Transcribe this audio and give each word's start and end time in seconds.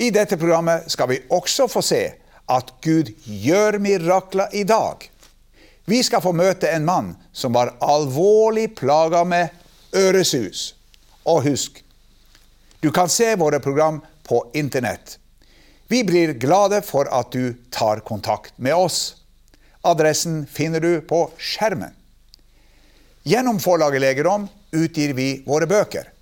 I 0.00 0.10
dette 0.14 0.36
programmet 0.38 0.90
skal 0.90 1.08
vi 1.10 1.22
også 1.34 1.66
få 1.68 1.82
se 1.82 2.02
at 2.48 2.68
Gud 2.84 3.10
gjør 3.26 3.80
mirakler 3.82 4.54
i 4.54 4.62
dag. 4.62 5.02
Vi 5.90 5.98
skal 6.06 6.22
få 6.22 6.30
møte 6.36 6.70
en 6.70 6.86
mann 6.86 7.08
som 7.34 7.56
var 7.56 7.74
alvorlig 7.82 8.68
plaga 8.78 9.24
med 9.26 9.50
øresus. 9.96 10.76
Og 11.26 11.42
husk, 11.48 11.82
du 12.80 12.92
kan 12.94 13.10
se 13.10 13.34
våre 13.40 13.58
program 13.60 13.98
på 14.22 14.44
Internett. 14.54 15.18
Vi 15.90 16.04
blir 16.04 16.36
glade 16.38 16.82
for 16.86 17.10
at 17.10 17.32
du 17.32 17.56
tar 17.74 18.04
kontakt 18.06 18.54
med 18.56 18.78
oss. 18.78 19.16
Adressen 19.82 20.44
finner 20.46 20.80
du 20.80 21.00
på 21.00 21.24
skjermen. 21.42 21.90
Gjennom 23.26 23.58
forlaget 23.58 24.04
Legerom 24.04 24.46
utgir 24.70 25.16
vi 25.18 25.42
våre 25.46 25.66
bøker. 25.66 26.12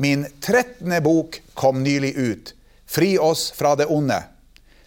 Min 0.00 0.24
13. 0.40 1.02
bok 1.04 1.42
kom 1.54 1.82
nylig 1.84 2.14
ut. 2.16 2.54
Fri 2.88 3.18
oss 3.18 3.50
fra 3.50 3.74
det 3.76 3.86
onde. 3.86 4.22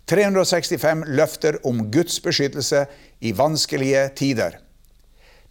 365 0.09 1.03
løfter 1.07 1.59
om 1.67 1.83
Guds 1.91 2.17
beskyttelse 2.23 2.85
i 3.19 3.31
vanskelige 3.31 4.07
tider. 4.17 4.57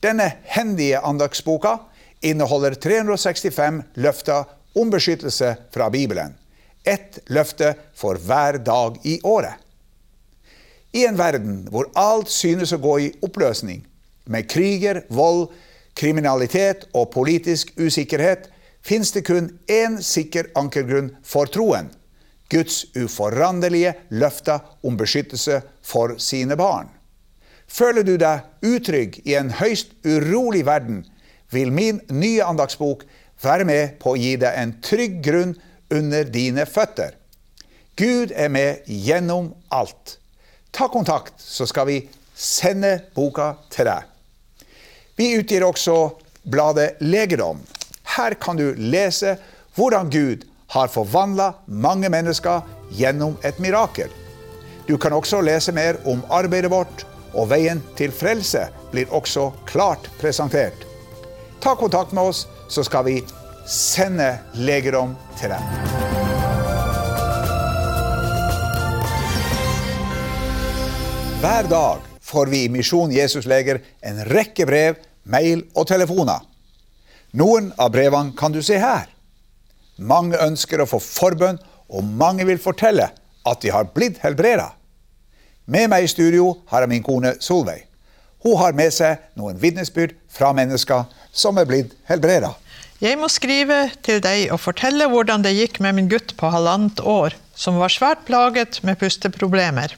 Denne 0.02 0.26
hendige 0.42 0.98
andagsboka 0.98 1.76
inneholder 2.20 2.74
365 2.74 3.82
løfter 3.94 4.44
om 4.74 4.90
beskyttelse 4.90 5.54
fra 5.72 5.90
Bibelen. 5.90 6.34
Ett 6.84 7.20
løfte 7.30 7.74
for 7.94 8.18
hver 8.18 8.58
dag 8.58 8.98
i 9.06 9.20
året. 9.22 9.54
I 10.92 11.06
en 11.06 11.18
verden 11.18 11.62
hvor 11.70 11.86
alt 11.94 12.32
synes 12.34 12.74
å 12.74 12.80
gå 12.82 12.96
i 12.98 13.12
oppløsning, 13.22 13.84
med 14.26 14.48
kriger, 14.50 15.04
vold, 15.08 15.52
kriminalitet 15.94 16.88
og 16.92 17.12
politisk 17.14 17.70
usikkerhet, 17.78 18.50
fins 18.82 19.14
det 19.14 19.22
kun 19.28 19.52
én 19.70 20.00
sikker 20.02 20.50
ankergrunn 20.58 21.14
for 21.22 21.46
troen 21.46 21.92
Guds 22.50 22.84
uforanderlige 22.98 23.94
løfter 24.10 24.64
om 24.82 24.96
beskyttelse 24.98 25.60
for 25.86 26.16
sine 26.18 26.56
barn. 26.58 26.90
Føler 27.70 28.02
du 28.02 28.16
deg 28.18 28.66
utrygg 28.66 29.20
i 29.24 29.36
en 29.38 29.52
høyst 29.60 29.94
urolig 30.02 30.64
verden, 30.66 31.04
vil 31.50 31.70
min 31.74 32.00
nye 32.10 32.42
andagsbok 32.46 33.04
være 33.42 33.66
med 33.66 33.98
på 34.02 34.14
å 34.14 34.18
gi 34.18 34.34
deg 34.42 34.58
en 34.58 34.74
trygg 34.82 35.20
grunn 35.24 35.54
under 35.90 36.26
dine 36.26 36.66
føtter. 36.66 37.14
Gud 37.98 38.32
er 38.34 38.50
med 38.50 38.86
gjennom 38.86 39.52
alt. 39.68 40.16
Ta 40.70 40.88
kontakt, 40.88 41.34
så 41.38 41.66
skal 41.66 41.86
vi 41.90 41.98
sende 42.34 42.96
boka 43.14 43.52
til 43.70 43.90
deg. 43.90 44.06
Vi 45.18 45.34
utgir 45.36 45.66
også 45.66 45.96
bladet 46.48 46.94
Legedom. 47.04 47.60
Her 48.16 48.34
kan 48.40 48.58
du 48.58 48.72
lese 48.78 49.36
hvordan 49.76 50.10
Gud 50.10 50.46
har 50.70 50.88
forvandla 50.88 51.52
mange 51.66 52.08
mennesker 52.12 52.62
gjennom 52.94 53.36
et 53.42 53.58
mirakel. 53.58 54.10
Du 54.86 54.96
kan 54.98 55.14
også 55.14 55.40
lese 55.42 55.72
mer 55.74 55.98
om 56.06 56.22
arbeidet 56.30 56.70
vårt, 56.70 57.04
og 57.34 57.50
veien 57.50 57.82
til 57.98 58.10
frelse 58.14 58.68
blir 58.90 59.10
også 59.14 59.50
klart 59.66 60.08
presentert. 60.20 60.86
Ta 61.62 61.74
kontakt 61.78 62.14
med 62.14 62.30
oss, 62.32 62.46
så 62.68 62.82
skal 62.86 63.04
vi 63.06 63.20
sende 63.66 64.32
legedom 64.54 65.14
til 65.38 65.52
deg. 65.54 65.62
Hver 71.40 71.70
dag 71.70 72.02
får 72.20 72.50
vi 72.50 72.64
i 72.64 72.72
Misjon 72.72 73.12
Jesus 73.14 73.46
Leger 73.48 73.80
en 74.06 74.22
rekke 74.28 74.66
brev, 74.66 74.98
mail 75.24 75.64
og 75.74 75.86
telefoner. 75.90 76.42
Noen 77.32 77.70
av 77.78 77.94
brevene 77.94 78.34
kan 78.38 78.52
du 78.54 78.62
se 78.62 78.78
her. 78.78 79.08
Mange 80.00 80.38
ønsker 80.40 80.80
å 80.80 80.88
få 80.88 80.98
forbønn, 81.04 81.58
og 81.92 82.06
mange 82.06 82.46
vil 82.48 82.60
fortelle 82.62 83.10
at 83.46 83.60
de 83.60 83.72
har 83.74 83.90
blitt 83.92 84.20
helbreda. 84.24 84.70
Med 85.70 85.90
meg 85.92 86.06
i 86.06 86.10
studio 86.10 86.54
har 86.72 86.84
jeg 86.84 86.92
min 86.92 87.04
kone 87.04 87.34
Solveig. 87.44 87.84
Hun 88.40 88.56
har 88.56 88.72
med 88.72 88.94
seg 88.96 89.20
noen 89.36 89.58
vitnesbyrd 89.60 90.14
fra 90.32 90.54
mennesker 90.56 91.04
som 91.36 91.60
er 91.60 91.68
blitt 91.68 91.92
helbreda. 92.08 92.54
Jeg 93.00 93.18
må 93.20 93.28
skrive 93.32 93.90
til 94.04 94.22
deg 94.24 94.50
og 94.54 94.60
fortelle 94.60 95.08
hvordan 95.08 95.44
det 95.44 95.54
gikk 95.56 95.80
med 95.84 95.96
min 95.96 96.08
gutt 96.08 96.34
på 96.40 96.48
halvannet 96.52 97.00
år, 97.04 97.36
som 97.56 97.76
var 97.80 97.92
svært 97.92 98.24
plaget 98.28 98.80
med 98.84 98.98
pusteproblemer. 99.00 99.96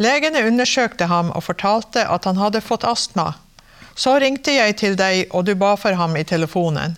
Legene 0.00 0.46
undersøkte 0.48 1.08
ham 1.12 1.30
og 1.36 1.44
fortalte 1.44 2.06
at 2.08 2.24
han 2.28 2.40
hadde 2.40 2.64
fått 2.64 2.88
astma. 2.88 3.34
Så 3.92 4.16
ringte 4.24 4.56
jeg 4.56 4.78
til 4.80 4.96
deg, 4.96 5.26
og 5.36 5.44
du 5.44 5.52
ba 5.56 5.74
for 5.76 5.92
ham 6.00 6.16
i 6.16 6.24
telefonen. 6.24 6.96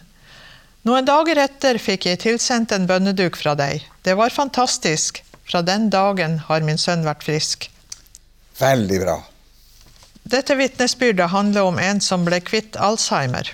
Noen 0.84 1.06
dager 1.09 1.39
etter 1.41 1.78
fikk 1.81 2.05
jeg 2.11 2.21
tilsendt 2.27 2.72
en 2.77 2.84
bønneduk 2.89 3.39
fra 3.41 3.55
deg. 3.56 3.87
Det 4.05 4.17
var 4.21 4.34
fantastisk. 4.34 5.22
Fra 5.49 5.62
den 5.65 5.89
dagen 5.93 6.39
har 6.49 6.65
min 6.65 6.81
sønn 6.81 7.05
vært 7.06 7.25
frisk. 7.25 7.71
Veldig 8.61 8.99
bra. 9.00 9.19
Dette 10.25 10.56
vitnesbyrdet 10.56 11.31
handler 11.33 11.69
om 11.69 11.78
en 11.81 12.00
som 12.05 12.25
ble 12.25 12.41
kvitt 12.44 12.77
Alzheimer. 12.81 13.50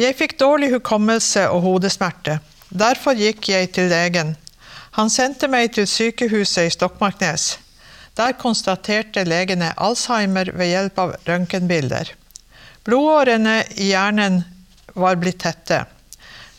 Jeg 0.00 0.16
fikk 0.16 0.38
dårlig 0.40 0.70
hukommelse 0.72 1.44
og 1.52 1.60
hodesmerte. 1.66 2.38
Derfor 2.68 3.16
gikk 3.16 3.50
jeg 3.52 3.72
til 3.76 3.92
legen. 3.92 4.34
Han 4.96 5.12
sendte 5.12 5.48
meg 5.48 5.74
til 5.76 5.88
sykehuset 5.88 6.68
i 6.68 6.72
Stokmarknes. 6.72 7.58
Der 8.16 8.32
konstaterte 8.36 9.24
legene 9.28 9.72
Alzheimer 9.76 10.52
ved 10.56 10.72
hjelp 10.72 11.04
av 11.04 11.14
røntgenbilder. 11.28 12.12
Blodårene 12.84 13.62
i 13.76 13.92
hjernen 13.92 14.42
var 14.94 15.16
blitt 15.16 15.42
tette. 15.42 15.84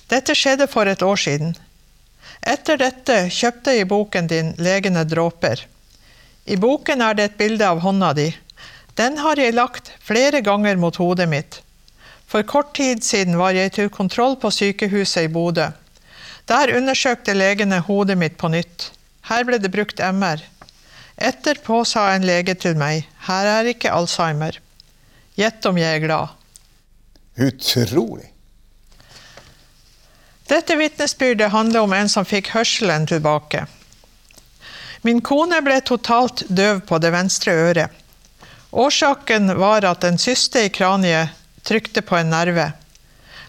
Dette 0.10 0.36
skjedde 0.36 0.68
for 0.68 0.90
et 0.90 1.02
år 1.02 1.20
siden. 1.20 1.54
Etter 2.44 2.78
dette 2.78 3.16
kjøpte 3.32 3.74
jeg 3.78 3.88
boken 3.88 4.28
din 4.28 4.54
'Legende 4.58 5.06
dråper'. 5.08 5.66
I 6.46 6.56
boken 6.56 7.02
er 7.02 7.14
det 7.14 7.24
et 7.24 7.38
bilde 7.38 7.68
av 7.68 7.80
hånda 7.80 8.14
di. 8.14 8.34
Den 8.96 9.18
har 9.18 9.40
jeg 9.40 9.56
lagt 9.56 9.92
flere 10.04 10.42
ganger 10.42 10.76
mot 10.76 10.96
hodet 10.96 11.30
mitt. 11.30 11.62
For 12.28 12.44
kort 12.44 12.74
tid 12.76 13.04
siden 13.04 13.38
var 13.38 13.56
jeg 13.56 13.72
til 13.72 13.90
kontroll 13.90 14.36
på 14.36 14.52
sykehuset 14.52 15.30
i 15.30 15.32
Bodø. 15.32 15.70
Der 16.48 16.76
undersøkte 16.78 17.34
legene 17.34 17.80
hodet 17.80 18.18
mitt 18.18 18.38
på 18.38 18.50
nytt. 18.52 18.92
Her 19.30 19.44
ble 19.48 19.58
det 19.58 19.72
brukt 19.72 20.00
MR. 20.04 20.44
Etterpå 21.18 21.84
sa 21.86 22.10
en 22.12 22.26
lege 22.28 22.56
til 22.60 22.76
meg, 22.76 23.06
her 23.28 23.46
er 23.46 23.70
ikke 23.72 23.92
Alzheimer. 23.94 24.58
Gjett 25.40 25.66
om 25.66 25.78
jeg 25.78 26.00
er 26.00 26.04
glad. 26.04 26.43
Utrolig. 27.36 28.34
Dette 30.48 30.76
vitnesbyrdet 30.76 31.52
handler 31.52 31.80
om 31.80 31.94
en 31.94 32.10
som 32.10 32.26
fikk 32.26 32.52
hørselen 32.54 33.08
tilbake. 33.10 33.66
Min 35.02 35.22
kone 35.22 35.62
ble 35.66 35.80
totalt 35.82 36.46
døv 36.48 36.84
på 36.88 37.00
det 37.02 37.12
venstre 37.16 37.52
øret. 37.52 37.90
Årsaken 38.72 39.56
var 39.60 39.86
at 39.86 40.04
en 40.04 40.18
syste 40.18 40.66
i 40.66 40.70
kraniet 40.70 41.34
trykte 41.66 42.02
på 42.02 42.18
en 42.18 42.30
nerve. 42.30 42.72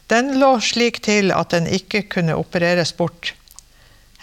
Den 0.06 0.34
lå 0.40 0.56
slik 0.60 1.00
til 1.04 1.32
at 1.32 1.52
den 1.54 1.66
ikke 1.66 2.02
kunne 2.16 2.36
opereres 2.36 2.92
bort. 2.96 3.34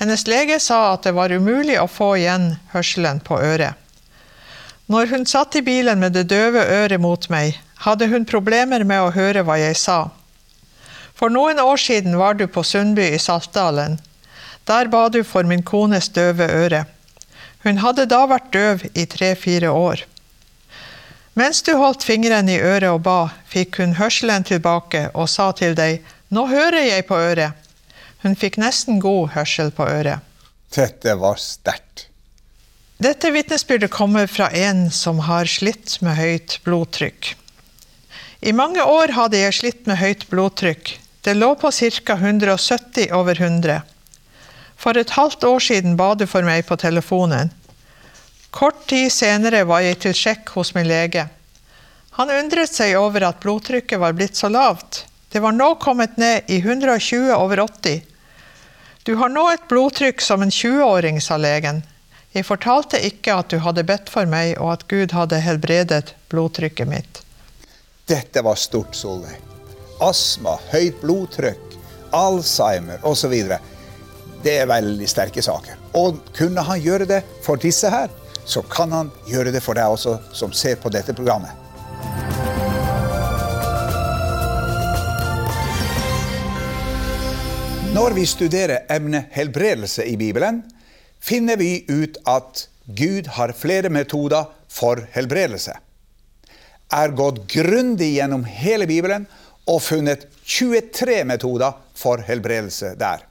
Hennes 0.02 0.26
lege 0.28 0.60
sa 0.60 0.94
at 0.94 1.06
det 1.06 1.14
var 1.14 1.34
umulig 1.34 1.78
å 1.82 1.90
få 1.90 2.16
igjen 2.18 2.56
hørselen 2.74 3.22
på 3.22 3.38
øret. 3.38 3.78
Når 4.92 5.12
hun 5.14 5.26
satt 5.30 5.56
i 5.56 5.64
bilen 5.66 6.02
med 6.02 6.18
det 6.18 6.28
døve 6.30 6.66
øret 6.66 7.02
mot 7.02 7.30
meg, 7.30 7.60
hadde 7.86 8.08
hun 8.12 8.26
problemer 8.30 8.84
med 8.88 9.02
å 9.02 9.14
høre 9.16 9.44
hva 9.46 9.58
jeg 9.62 9.78
sa. 9.80 10.00
For 11.18 11.34
noen 11.34 11.60
år 11.62 11.78
siden 11.78 12.18
var 12.18 12.38
du 12.38 12.48
på 12.48 12.64
Sundby 12.66 13.12
i 13.14 13.20
Saltdalen. 13.22 14.00
Der 14.70 14.90
ba 14.94 15.08
du 15.10 15.24
for 15.26 15.46
min 15.46 15.64
kones 15.66 16.10
døve 16.14 16.48
øre. 16.50 16.86
Hun 17.66 17.82
hadde 17.82 18.08
da 18.10 18.24
vært 18.30 18.50
døv 18.54 18.86
i 18.94 19.06
tre-fire 19.06 19.70
år. 19.70 20.06
Mens 21.38 21.62
du 21.64 21.76
holdt 21.80 22.04
fingeren 22.04 22.50
i 22.50 22.60
øret 22.60 22.90
og 22.92 23.04
ba, 23.06 23.20
fikk 23.48 23.80
hun 23.80 23.96
hørselen 24.00 24.44
tilbake 24.44 25.08
og 25.14 25.30
sa 25.32 25.52
til 25.56 25.78
deg, 25.78 26.02
Nå 26.32 26.46
hører 26.48 26.86
jeg 26.88 27.06
på 27.10 27.18
øret. 27.20 27.58
Hun 28.24 28.38
fikk 28.40 28.56
nesten 28.62 29.02
god 29.04 29.34
hørsel 29.36 29.72
på 29.76 29.84
øret. 29.84 30.24
Dette 30.72 31.18
var 31.20 31.36
sterkt. 31.42 32.08
Dette 33.02 33.32
vitnesbyrdet 33.34 33.92
kommer 33.92 34.30
fra 34.32 34.48
en 34.56 34.86
som 34.94 35.20
har 35.28 35.50
slitt 35.50 35.98
med 36.06 36.16
høyt 36.16 36.60
blodtrykk. 36.64 37.34
I 38.42 38.52
mange 38.58 38.82
år 38.82 39.12
hadde 39.14 39.38
jeg 39.38 39.54
slitt 39.54 39.82
med 39.86 40.00
høyt 40.02 40.24
blodtrykk. 40.32 40.96
Det 41.22 41.36
lå 41.38 41.52
på 41.62 41.70
ca. 41.70 42.16
170 42.18 43.12
over 43.14 43.38
100. 43.38 43.76
For 44.82 44.98
et 44.98 45.14
halvt 45.14 45.46
år 45.46 45.62
siden 45.62 45.94
ba 46.00 46.16
du 46.18 46.26
for 46.26 46.42
meg 46.48 46.66
på 46.66 46.80
telefonen. 46.82 47.54
Kort 48.50 48.82
tid 48.90 49.14
senere 49.14 49.62
var 49.70 49.86
jeg 49.86 50.02
til 50.02 50.18
sjekk 50.18 50.50
hos 50.56 50.74
min 50.74 50.90
lege. 50.90 51.28
Han 52.18 52.34
undret 52.34 52.74
seg 52.74 52.98
over 52.98 53.30
at 53.30 53.40
blodtrykket 53.46 54.02
var 54.02 54.18
blitt 54.18 54.42
så 54.42 54.50
lavt. 54.50 55.06
Det 55.30 55.46
var 55.46 55.54
nå 55.54 55.76
kommet 55.78 56.18
ned 56.18 56.50
i 56.50 56.58
120 56.66 57.30
over 57.38 57.62
80. 57.70 58.02
Du 59.06 59.16
har 59.22 59.30
nå 59.30 59.52
et 59.54 59.70
blodtrykk 59.70 60.18
som 60.22 60.42
en 60.42 60.50
20-åring, 60.50 61.22
sa 61.22 61.38
legen. 61.38 61.86
Jeg 62.34 62.50
fortalte 62.50 63.06
ikke 63.06 63.38
at 63.38 63.54
du 63.54 63.62
hadde 63.62 63.86
bedt 63.86 64.10
for 64.10 64.26
meg, 64.26 64.58
og 64.58 64.80
at 64.80 64.90
Gud 64.90 65.14
hadde 65.14 65.46
helbredet 65.46 66.16
blodtrykket 66.34 66.90
mitt. 66.90 67.28
Dette 68.12 68.42
var 68.42 68.56
stort, 68.56 68.96
Solveig. 68.96 69.38
Astma, 70.04 70.58
høyt 70.74 70.98
blodtrykk, 71.00 71.76
Alzheimer 72.12 73.00
osv. 73.08 73.32
Det 74.44 74.56
er 74.60 74.68
veldig 74.68 75.06
sterke 75.08 75.40
saker. 75.46 75.78
Og 75.96 76.18
kunne 76.36 76.66
han 76.68 76.82
gjøre 76.84 77.06
det 77.08 77.22
for 77.46 77.62
disse 77.62 77.88
her, 77.88 78.10
så 78.44 78.66
kan 78.68 78.92
han 78.92 79.12
gjøre 79.30 79.54
det 79.56 79.62
for 79.64 79.80
deg 79.80 79.94
også, 79.96 80.18
som 80.36 80.52
ser 80.52 80.76
på 80.82 80.92
dette 80.92 81.16
programmet. 81.16 81.56
Når 87.96 88.18
vi 88.18 88.26
studerer 88.28 88.92
emnet 88.92 89.32
helbredelse 89.38 90.04
i 90.12 90.18
Bibelen, 90.20 90.66
finner 91.24 91.56
vi 91.56 91.86
ut 91.88 92.20
at 92.28 92.66
Gud 92.92 93.32
har 93.38 93.56
flere 93.56 93.88
metoder 93.94 94.52
for 94.68 95.00
helbredelse. 95.16 95.78
Er 96.92 97.14
gått 97.16 97.46
grundig 97.52 98.14
gjennom 98.18 98.44
hele 98.44 98.88
Bibelen 98.88 99.28
og 99.70 99.82
funnet 99.86 100.28
23 100.44 101.24
metoder 101.28 101.78
for 101.96 102.24
helbredelse 102.28 102.96
der. 103.00 103.24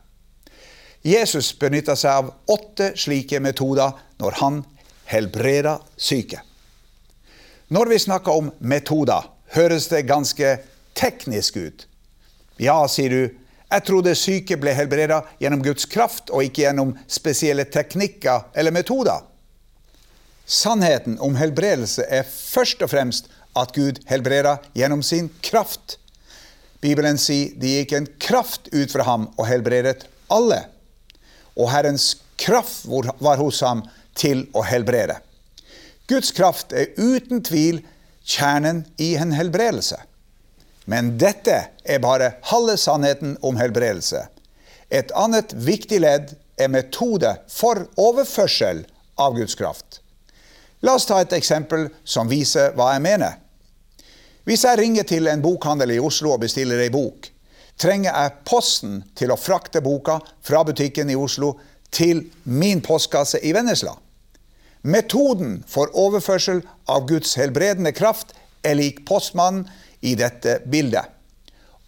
Jesus 1.02 1.52
benytta 1.58 1.96
seg 1.96 2.12
av 2.12 2.30
åtte 2.52 2.92
slike 3.00 3.40
metoder 3.40 3.96
når 4.20 4.38
han 4.40 4.62
helbreda 5.10 5.78
syke. 5.96 6.42
Når 7.68 7.92
vi 7.92 7.98
snakker 8.02 8.36
om 8.36 8.50
metoder, 8.58 9.28
høres 9.54 9.88
det 9.88 10.08
ganske 10.08 10.58
teknisk 10.98 11.56
ut. 11.56 11.86
Ja, 12.60 12.82
sier 12.90 13.10
du, 13.10 13.22
jeg 13.70 13.86
trodde 13.86 14.16
syke 14.18 14.58
ble 14.60 14.74
helbreda 14.74 15.22
gjennom 15.40 15.62
Guds 15.64 15.86
kraft 15.88 16.32
og 16.34 16.44
ikke 16.44 16.64
gjennom 16.64 16.96
spesielle 17.08 17.64
teknikker 17.70 18.50
eller 18.58 18.74
metoder. 18.74 19.22
Sannheten 20.50 21.14
om 21.22 21.36
helbredelse 21.38 22.02
er 22.10 22.26
først 22.26 22.82
og 22.82 22.90
fremst 22.90 23.30
at 23.58 23.72
Gud 23.74 24.00
helbreda 24.10 24.58
gjennom 24.74 25.02
sin 25.02 25.28
kraft. 25.44 25.98
Bibelen 26.80 27.18
sier 27.20 27.52
det 27.60 27.74
gikk 27.74 27.94
en 27.96 28.08
kraft 28.22 28.70
ut 28.72 28.92
fra 28.92 29.04
ham 29.08 29.28
og 29.36 29.46
helbredet 29.48 30.06
alle. 30.32 30.62
Og 31.58 31.70
Herrens 31.72 32.14
kraft 32.40 32.86
var 32.86 33.40
hos 33.40 33.60
ham 33.66 33.82
til 34.16 34.46
å 34.56 34.64
helbrede. 34.64 35.18
Guds 36.10 36.32
kraft 36.34 36.72
er 36.72 36.94
uten 36.96 37.42
tvil 37.46 37.82
kjernen 38.26 38.84
i 38.98 39.12
en 39.20 39.34
helbredelse. 39.36 39.98
Men 40.90 41.14
dette 41.20 41.56
er 41.84 42.02
bare 42.02 42.32
halve 42.50 42.76
sannheten 42.80 43.36
om 43.46 43.58
helbredelse. 43.60 44.24
Et 44.90 45.12
annet 45.14 45.52
viktig 45.54 46.00
ledd 46.02 46.32
er 46.58 46.72
metode 46.72 47.36
for 47.52 47.84
overførsel 48.00 48.82
av 49.20 49.36
Guds 49.38 49.54
kraft. 49.54 49.99
La 50.82 50.94
oss 50.96 51.06
ta 51.06 51.20
et 51.20 51.32
eksempel 51.36 51.88
som 52.04 52.28
viser 52.30 52.72
hva 52.76 52.94
jeg 52.94 53.04
mener. 53.04 53.36
Hvis 54.48 54.64
jeg 54.64 54.80
ringer 54.80 55.04
til 55.08 55.28
en 55.28 55.42
bokhandel 55.44 55.92
i 55.94 56.00
Oslo 56.00 56.32
og 56.34 56.42
bestiller 56.44 56.80
ei 56.80 56.92
bok, 56.92 57.28
trenger 57.80 58.12
jeg 58.12 58.38
Posten 58.48 59.00
til 59.16 59.32
å 59.32 59.38
frakte 59.40 59.82
boka 59.84 60.18
fra 60.44 60.62
butikken 60.64 61.12
i 61.12 61.16
Oslo 61.16 61.54
til 61.92 62.24
min 62.44 62.80
postkasse 62.84 63.40
i 63.44 63.52
Vennesla. 63.56 63.94
Metoden 64.82 65.60
for 65.68 65.92
overførsel 65.92 66.62
av 66.88 67.06
Guds 67.08 67.36
helbredende 67.36 67.92
kraft 67.92 68.32
er 68.64 68.78
lik 68.80 69.04
postmannen 69.08 69.66
i 70.00 70.14
dette 70.16 70.60
bildet. 70.72 71.04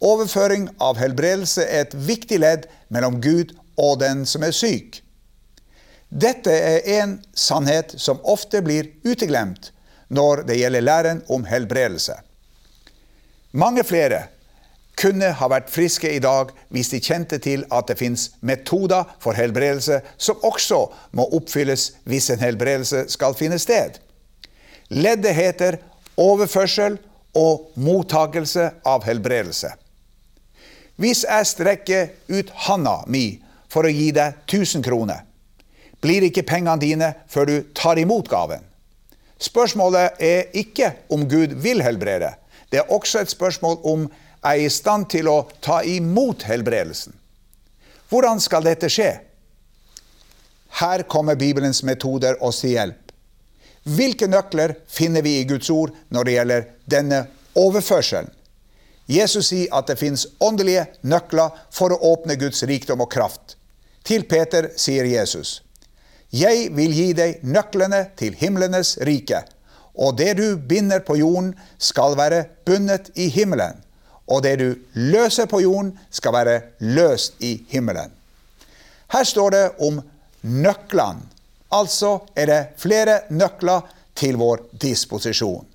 Overføring 0.03 0.67
av 0.83 0.99
helbredelse 0.99 1.63
er 1.63 1.87
et 1.87 1.95
viktig 1.95 2.41
ledd 2.43 2.67
mellom 2.93 3.21
Gud 3.23 3.55
og 3.79 4.01
den 4.03 4.25
som 4.29 4.43
er 4.45 4.53
syk. 4.53 5.02
Dette 6.13 6.53
er 6.53 6.83
en 7.01 7.15
sannhet 7.33 7.95
som 7.97 8.19
ofte 8.29 8.61
blir 8.61 8.91
uteglemt 9.01 9.71
når 10.13 10.43
det 10.45 10.59
gjelder 10.59 10.85
læren 10.85 11.23
om 11.33 11.45
helbredelse. 11.49 12.19
Mange 13.57 13.81
flere 13.83 14.27
kunne 14.99 15.31
ha 15.33 15.49
vært 15.49 15.71
friske 15.73 16.11
i 16.13 16.21
dag 16.21 16.51
hvis 16.69 16.91
de 16.93 17.01
kjente 17.01 17.39
til 17.41 17.65
at 17.73 17.89
det 17.89 17.97
fins 17.97 18.27
metoder 18.45 19.09
for 19.23 19.33
helbredelse 19.33 20.03
som 20.21 20.45
også 20.45 20.83
må 21.17 21.25
oppfylles 21.33 21.89
hvis 22.05 22.29
en 22.29 22.45
helbredelse 22.45 23.07
skal 23.15 23.33
finne 23.37 23.57
sted. 23.61 23.97
Leddet 24.93 25.33
heter 25.33 25.81
overførsel 26.21 26.99
og 27.33 27.71
mottakelse 27.73 28.69
av 28.85 29.05
helbredelse. 29.09 29.73
Hvis 31.01 31.25
jeg 31.25 31.49
strekker 31.49 32.09
ut 32.29 32.53
handa 32.69 32.99
mi 33.09 33.41
for 33.65 33.89
å 33.89 33.93
gi 33.93 34.11
deg 34.13 34.43
1000 34.45 34.85
kroner, 34.85 35.23
blir 36.03 36.27
ikke 36.27 36.45
pengene 36.47 36.79
dine 36.81 37.09
før 37.31 37.49
du 37.49 37.55
tar 37.75 37.99
imot 38.01 38.29
gaven. 38.31 38.63
Spørsmålet 39.43 40.21
er 40.23 40.51
ikke 40.55 40.93
om 41.11 41.25
Gud 41.29 41.55
vil 41.63 41.83
helbrede. 41.83 42.33
Det 42.71 42.81
er 42.81 42.91
også 42.91 43.23
et 43.23 43.31
spørsmål 43.31 43.79
om 43.83 44.07
er 44.43 44.59
i 44.59 44.69
stand 44.71 45.07
til 45.11 45.29
å 45.31 45.43
ta 45.63 45.81
imot 45.87 46.43
helbredelsen. 46.47 47.15
Hvordan 48.11 48.41
skal 48.43 48.65
dette 48.67 48.89
skje? 48.91 49.11
Her 50.79 51.03
kommer 51.09 51.37
Bibelens 51.39 51.83
metoder 51.85 52.39
oss 52.43 52.61
til 52.63 52.75
hjelp. 52.75 53.11
Hvilke 53.83 54.29
nøkler 54.31 54.75
finner 54.87 55.23
vi 55.25 55.37
i 55.39 55.47
Guds 55.47 55.69
ord 55.69 55.91
når 56.13 56.27
det 56.27 56.35
gjelder 56.37 56.67
denne 56.89 57.19
overførselen? 57.59 58.29
Jesus 59.11 59.49
sier 59.51 59.73
at 59.75 59.89
det 59.91 59.99
fins 59.99 60.23
åndelige 60.39 60.85
nøkler 61.03 61.51
for 61.73 61.91
å 61.91 61.99
åpne 62.13 62.37
Guds 62.39 62.63
rikdom 62.63 63.03
og 63.03 63.11
kraft. 63.11 63.57
Til 64.07 64.23
Peter 64.27 64.69
sier 64.79 65.07
Jesus, 65.07 65.59
Jeg 66.33 66.69
vil 66.73 66.93
gi 66.93 67.09
deg 67.13 67.43
nøklene 67.45 68.07
til 68.17 68.33
himlenes 68.37 68.97
rike, 69.05 69.43
og 69.93 70.17
det 70.17 70.33
du 70.39 70.57
binder 70.57 71.03
på 71.05 71.19
jorden, 71.19 71.53
skal 71.77 72.17
være 72.17 72.47
bundet 72.65 73.11
i 73.15 73.29
himmelen 73.29 73.83
og 74.27 74.43
det 74.43 74.55
du 74.59 74.69
løser 74.93 75.47
på 75.49 75.61
jorden, 75.63 75.93
skal 76.11 76.33
være 76.33 76.61
løst 76.79 77.41
i 77.43 77.57
himmelen. 77.69 78.11
Her 79.11 79.23
står 79.23 79.49
det 79.49 79.65
om 79.83 80.01
nøklene. 80.41 81.29
Altså 81.73 82.19
er 82.37 82.45
det 82.45 82.61
flere 82.77 83.21
nøkler 83.33 83.81
til 84.15 84.37
vår 84.37 84.61
disposisjon. 84.81 85.65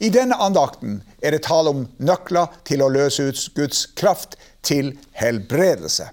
I 0.00 0.08
denne 0.08 0.38
andakten 0.40 1.00
er 1.20 1.34
det 1.34 1.42
tale 1.44 1.72
om 1.74 1.82
nøkler 1.98 2.54
til 2.64 2.82
å 2.82 2.88
løse 2.88 3.26
ut 3.28 3.42
Guds 3.56 3.84
kraft 3.98 4.38
til 4.62 4.94
helbredelse. 5.18 6.06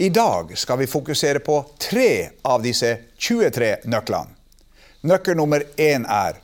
I 0.00 0.08
dag 0.08 0.58
skal 0.58 0.78
vi 0.78 0.86
fokusere 0.86 1.38
på 1.38 1.64
tre 1.78 2.30
av 2.42 2.62
disse 2.62 2.94
23 3.18 3.74
nøklene. 3.84 4.32
Nøkkel 5.04 5.36
nummer 5.36 5.60
én 5.76 6.06
er 6.08 6.38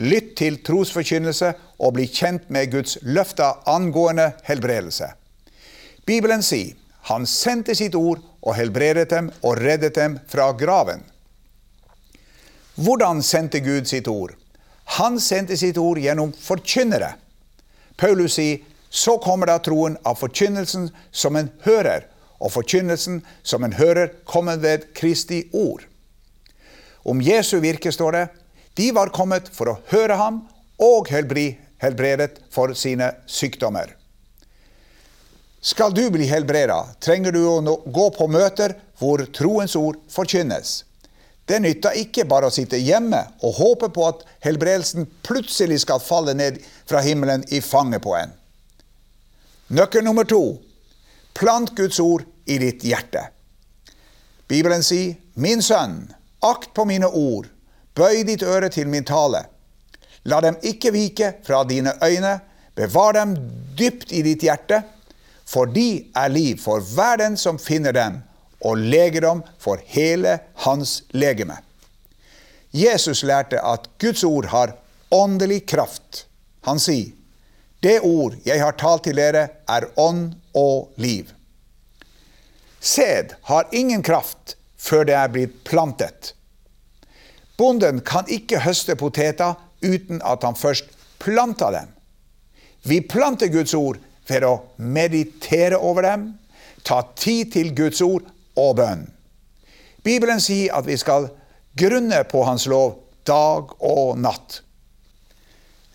lytt 0.00 0.30
til 0.40 0.56
trosforkynnelse 0.64 1.50
og 1.84 1.92
bli 1.98 2.06
kjent 2.08 2.48
med 2.48 2.72
Guds 2.72 2.96
løfter 3.04 3.60
angående 3.68 4.30
helbredelse. 4.48 5.10
Bibelen 6.08 6.40
sier 6.40 6.80
han 7.12 7.28
sendte 7.28 7.76
sitt 7.76 7.92
ord 7.92 8.24
og 8.40 8.56
helbredet 8.56 9.10
dem 9.12 9.32
og 9.42 9.60
reddet 9.60 10.00
dem 10.00 10.16
fra 10.24 10.54
graven. 10.56 11.04
Hvordan 12.80 13.20
sendte 13.20 13.60
Gud 13.60 13.84
sitt 13.84 14.08
ord? 14.08 14.32
Han 14.96 15.20
sendte 15.20 15.60
sitt 15.60 15.76
ord 15.76 16.00
gjennom 16.00 16.32
forkynnere. 16.32 17.18
Paulus 18.00 18.40
sier 18.40 18.64
så 18.88 19.20
kommer 19.20 19.52
da 19.52 19.60
troen 19.60 20.00
av 20.08 20.16
forkynnelsen 20.24 20.88
som 21.12 21.36
en 21.36 21.52
hører, 21.68 22.14
og 22.38 22.52
forkynnelsen 22.54 23.22
som 23.42 23.64
en 23.64 23.76
hører, 23.78 24.12
kommer 24.24 24.56
ved 24.56 24.90
Kristi 24.94 25.44
ord. 25.52 25.84
Om 27.04 27.22
Jesu 27.22 27.58
virke 27.60 27.92
står 27.92 28.12
det 28.16 28.26
de 28.78 28.92
var 28.94 29.10
kommet 29.10 29.48
for 29.50 29.72
å 29.72 29.78
høre 29.90 30.18
ham 30.20 30.44
og 30.78 31.08
helbrede 31.10 31.68
helbredet 31.78 32.40
for 32.50 32.74
sine 32.74 33.12
sykdommer. 33.26 33.94
Skal 35.60 35.94
du 35.94 36.04
bli 36.10 36.26
helbreda, 36.30 36.84
trenger 37.02 37.34
du 37.34 37.40
å 37.46 37.78
gå 37.86 38.06
på 38.14 38.28
møter 38.30 38.76
hvor 38.98 39.24
troens 39.34 39.74
ord 39.78 39.98
forkynnes. 40.10 40.84
Det 41.48 41.58
nytter 41.64 41.96
ikke 42.02 42.26
bare 42.28 42.50
å 42.50 42.52
sitte 42.52 42.78
hjemme 42.78 43.22
og 43.40 43.56
håpe 43.56 43.88
på 43.94 44.04
at 44.06 44.24
helbredelsen 44.44 45.08
plutselig 45.26 45.80
skal 45.84 46.02
falle 46.02 46.34
ned 46.36 46.60
fra 46.86 47.00
himmelen 47.02 47.44
i 47.48 47.62
fanget 47.64 48.04
på 48.04 48.14
en. 48.18 48.34
Nøkkel 49.72 50.04
nummer 50.04 50.28
to 50.28 50.58
plant 51.38 51.76
Guds 51.76 52.00
ord 52.00 52.24
i 52.44 52.58
ditt 52.58 52.82
hjerte. 52.84 53.28
Bibelen 54.48 54.82
sier, 54.82 55.14
'Min 55.34 55.62
sønn, 55.62 56.08
akt 56.42 56.72
på 56.74 56.84
mine 56.84 57.06
ord, 57.06 57.46
bøy 57.94 58.24
ditt 58.26 58.42
øre 58.42 58.68
til 58.74 58.88
min 58.88 59.06
tale.' 59.06 59.46
La 60.24 60.40
dem 60.42 60.56
ikke 60.66 60.90
vike 60.92 61.28
fra 61.46 61.62
dine 61.64 61.94
øyne, 62.04 62.40
bevar 62.74 63.14
dem 63.14 63.36
dypt 63.78 64.12
i 64.12 64.22
ditt 64.22 64.42
hjerte, 64.42 64.82
for 65.46 65.70
de 65.70 66.10
er 66.16 66.28
liv 66.28 66.58
for 66.60 66.80
hver 66.80 67.16
den 67.22 67.36
som 67.36 67.58
finner 67.58 67.92
dem, 67.92 68.18
og 68.60 68.76
legedom 68.76 69.44
for 69.58 69.78
hele 69.86 70.38
hans 70.66 71.02
legeme. 71.14 71.56
Jesus 72.74 73.22
lærte 73.22 73.62
at 73.64 73.86
Guds 73.98 74.24
ord 74.24 74.50
har 74.50 74.74
åndelig 75.10 75.66
kraft. 75.66 76.26
Han 76.66 76.78
sier, 76.78 77.12
'Det 77.80 78.00
ord 78.02 78.34
jeg 78.44 78.60
har 78.60 78.72
talt 78.72 79.04
til 79.04 79.16
dere, 79.16 79.48
er 79.68 79.86
ånd 79.96 80.34
og 80.58 80.90
liv'. 80.96 81.34
Sæd 82.80 83.34
har 83.42 83.68
ingen 83.72 84.02
kraft 84.02 84.56
før 84.78 85.04
det 85.04 85.14
er 85.14 85.30
blitt 85.32 85.64
plantet. 85.64 86.34
Bonden 87.58 88.00
kan 88.06 88.28
ikke 88.30 88.62
høste 88.62 88.94
poteter 88.96 89.56
uten 89.82 90.22
at 90.22 90.44
han 90.46 90.56
først 90.56 90.92
planter 91.18 91.74
dem. 91.74 91.88
Vi 92.82 93.00
planter 93.00 93.50
Guds 93.50 93.74
ord 93.74 93.98
ved 94.28 94.44
å 94.46 94.54
meditere 94.76 95.78
over 95.78 96.06
dem, 96.06 96.28
ta 96.86 97.02
tid 97.16 97.52
til 97.56 97.74
Guds 97.74 98.00
ord 98.04 98.28
og 98.56 98.76
bønn. 98.78 99.08
Bibelen 100.06 100.40
sier 100.40 100.76
at 100.78 100.86
vi 100.86 100.96
skal 100.96 101.28
grunne 101.78 102.22
på 102.30 102.44
Hans 102.46 102.68
lov 102.70 102.94
dag 103.26 103.74
og 103.84 104.18
natt. 104.22 104.62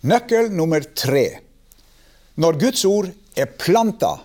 Nøkkel 0.04 0.52
nummer 0.52 0.84
tre. 0.84 1.40
Når 2.36 2.60
Guds 2.60 2.84
ord 2.86 3.10
er 3.40 3.56
planta 3.58 4.18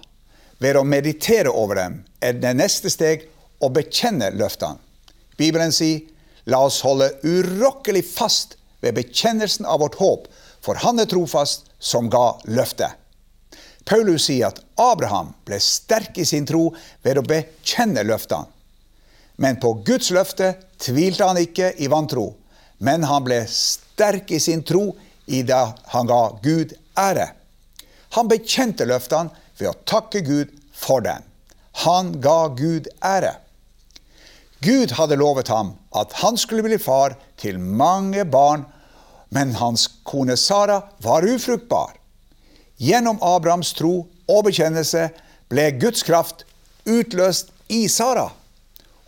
ved 0.59 0.77
å 0.77 0.85
meditere 0.85 1.51
over 1.51 1.79
dem, 1.79 1.99
er 2.21 2.39
det 2.39 2.55
neste 2.59 2.91
steg 2.91 3.29
å 3.63 3.71
bekjenne 3.75 4.31
løftene. 4.35 4.79
Bibelen 5.39 5.73
sier, 5.75 6.03
la 6.51 6.65
oss 6.67 6.81
holde 6.83 7.13
urokkelig 7.23 8.03
fast 8.09 8.57
ved 8.83 8.97
bekjennelsen 8.99 9.67
av 9.67 9.83
vårt 9.85 9.99
håp, 10.01 10.27
for 10.61 10.81
Han 10.83 10.99
er 10.99 11.07
trofast 11.07 11.69
som 11.79 12.11
ga 12.11 12.33
løftet. 12.51 12.97
Paulus 13.89 14.27
sier 14.27 14.51
at 14.51 14.61
Abraham 14.77 15.33
ble 15.49 15.61
sterk 15.63 16.19
i 16.19 16.27
sin 16.29 16.47
tro 16.47 16.75
ved 17.07 17.21
å 17.21 17.25
bekjenne 17.25 18.03
løftene. 18.05 18.51
Men 19.39 19.61
på 19.63 19.71
Guds 19.87 20.11
løfte 20.11 20.57
tvilte 20.83 21.25
han 21.25 21.39
ikke 21.39 21.71
i 21.79 21.87
vantro, 21.89 22.33
men 22.83 23.07
han 23.07 23.23
ble 23.25 23.45
sterk 23.49 24.33
i 24.35 24.41
sin 24.43 24.65
tro 24.67 24.91
i 25.31 25.45
det 25.47 25.61
han 25.95 26.11
ga 26.11 26.23
Gud 26.43 26.75
ære. 26.99 27.29
Han 28.19 28.29
bekjente 28.29 28.87
løftene 28.89 29.31
ved 29.59 29.71
å 29.71 29.79
takke 29.89 30.23
Gud 30.27 30.55
for 30.75 31.05
den. 31.05 31.23
Han 31.85 32.17
ga 32.23 32.49
Gud 32.59 32.89
ære. 33.05 33.37
Gud 34.65 34.95
hadde 34.99 35.19
lovet 35.21 35.51
ham 35.53 35.77
at 35.95 36.17
han 36.23 36.39
skulle 36.41 36.65
bli 36.67 36.79
far 36.83 37.15
til 37.39 37.61
mange 37.61 38.25
barn, 38.27 38.65
men 39.31 39.55
hans 39.61 39.87
kone 40.09 40.37
Sara 40.37 40.81
var 41.05 41.27
ufruktbar. 41.27 41.95
Gjennom 42.79 43.21
Abrahams 43.23 43.73
tro 43.79 44.09
og 44.29 44.45
bekjennelse 44.47 45.09
ble 45.51 45.71
Guds 45.79 46.03
kraft 46.07 46.45
utløst 46.89 47.53
i 47.69 47.87
Sara. 47.89 48.31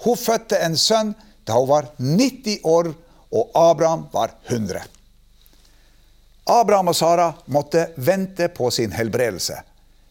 Hun 0.05 0.17
fødte 0.17 0.61
en 0.63 0.77
sønn 0.79 1.15
da 1.49 1.59
hun 1.59 1.69
var 1.71 1.91
90 1.99 2.61
år, 2.65 2.93
og 3.31 3.51
Abraham 3.55 4.07
var 4.13 4.35
100. 4.47 4.83
Abraham 6.51 6.91
og 6.91 6.97
Sara 6.97 7.29
måtte 7.47 7.91
vente 7.97 8.49
på 8.49 8.71
sin 8.75 8.93
helbredelse. 8.93 9.61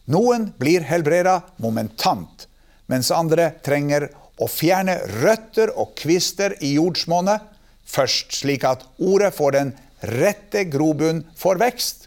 Noen 0.04 0.52
blir 0.58 0.86
helbreda 0.88 1.40
momentant, 1.60 2.46
mens 2.86 3.10
andre 3.14 3.50
trenger 3.64 4.08
å 4.40 4.48
fjerne 4.48 4.96
røtter 5.20 5.72
og 5.76 5.92
kvister 5.98 6.56
i 6.64 6.74
jordsmonnet 6.78 7.44
først, 7.90 8.32
slik 8.40 8.64
at 8.64 8.86
ordet 8.98 9.34
får 9.36 9.56
den 9.58 9.72
rette 10.00 10.64
grobunn 10.70 11.24
for 11.36 11.60
vekst. 11.60 12.06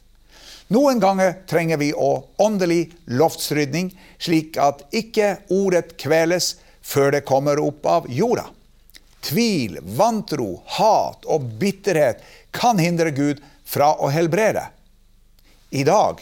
Noen 0.74 1.00
ganger 1.04 1.36
trenger 1.50 1.78
vi 1.78 1.92
å 1.94 2.24
åndelig 2.42 2.88
loftsrydning, 3.12 3.92
slik 4.18 4.58
at 4.58 4.82
ikke 4.96 5.36
ordet 5.54 5.94
kveles 6.02 6.56
før 6.82 7.14
det 7.14 7.26
kommer 7.28 7.62
opp 7.62 7.86
av 7.86 8.08
jorda. 8.10 8.48
Tvil, 9.24 9.78
vantro, 9.96 10.64
hat 10.80 11.28
og 11.32 11.46
bitterhet 11.60 12.24
kan 12.52 12.80
hindre 12.82 13.14
Gud 13.16 13.44
fra 13.64 13.94
å 13.96 14.10
helbrede. 14.12 14.66
I 15.72 15.86
dag 15.88 16.20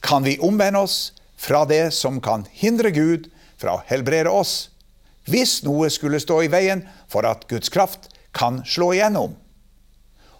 kan 0.00 0.24
vi 0.26 0.38
omvende 0.38 0.82
oss 0.84 1.12
fra 1.36 1.64
det 1.64 1.90
som 1.94 2.20
kan 2.20 2.46
hindre 2.50 2.90
Gud 2.90 3.28
fra 3.60 3.76
å 3.76 3.84
helbrede 3.88 4.30
oss, 4.30 4.68
hvis 5.26 5.62
noe 5.66 5.90
skulle 5.90 6.20
stå 6.22 6.42
i 6.44 6.50
veien 6.52 6.84
for 7.10 7.26
at 7.26 7.46
Guds 7.50 7.72
kraft 7.72 8.10
kan 8.36 8.62
slå 8.68 8.92
igjennom. 8.94 9.34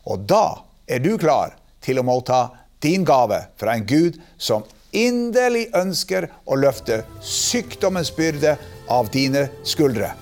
Og 0.06 0.26
da 0.28 0.62
er 0.86 1.02
du 1.02 1.16
klar 1.18 1.56
til 1.82 1.98
å 1.98 2.06
motta 2.06 2.48
din 2.82 3.04
gave 3.06 3.40
fra 3.58 3.75
en 3.75 3.86
Gud 3.86 4.20
som 4.38 4.64
inderlig 4.96 5.66
ønsker 5.76 6.28
å 6.46 6.58
løfte 6.58 7.02
sykdommens 7.25 8.12
byrde 8.14 8.54
av 8.92 9.10
dine 9.12 9.48
skuldre. 9.66 10.12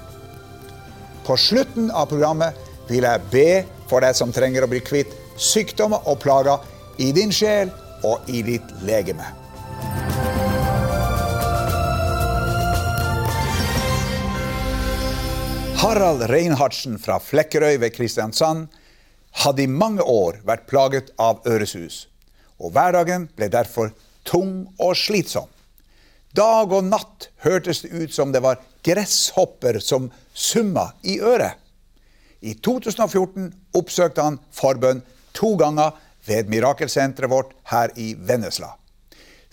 På 1.24 1.36
slutten 1.40 1.90
av 1.90 2.08
programmet 2.10 2.56
vil 2.88 3.04
jeg 3.06 3.28
be 3.32 3.48
for 3.88 4.04
deg 4.04 4.16
som 4.16 4.32
trenger 4.32 4.64
å 4.64 4.70
bli 4.70 4.80
kvitt 4.84 5.12
sykdommer 5.40 6.04
og 6.08 6.20
plager 6.22 6.64
i 7.00 7.10
din 7.16 7.32
sjel 7.34 7.72
og 8.04 8.28
i 8.28 8.44
ditt 8.46 8.70
legeme. 8.84 9.26
Harald 15.82 16.24
Reinhardsen 16.30 16.96
fra 17.02 17.18
Flekkerøy 17.20 17.76
ved 17.82 17.92
Kristiansand 17.96 18.68
hadde 19.44 19.66
i 19.66 19.70
mange 19.70 20.04
år 20.04 20.44
vært 20.46 20.68
plaget 20.70 21.10
av 21.20 21.42
øresus 21.48 22.04
og 22.64 22.72
hverdagen 22.74 23.28
ble 23.36 23.48
derfor 23.52 23.92
tung 24.26 24.64
og 24.80 24.94
slitsom. 24.98 25.48
Dag 26.34 26.72
og 26.72 26.86
natt 26.88 27.28
hørtes 27.44 27.84
det 27.84 27.92
ut 27.94 28.14
som 28.14 28.32
det 28.34 28.42
var 28.42 28.62
gresshopper 28.84 29.78
som 29.82 30.10
summa 30.34 30.90
i 31.02 31.20
øret. 31.20 31.60
I 32.44 32.54
2014 32.54 33.52
oppsøkte 33.78 34.24
han 34.24 34.40
forbønn 34.52 35.00
to 35.36 35.54
ganger 35.60 35.94
ved 36.26 36.48
mirakelsenteret 36.52 37.30
vårt 37.30 37.52
her 37.70 37.92
i 37.96 38.14
Vennesla. 38.14 38.74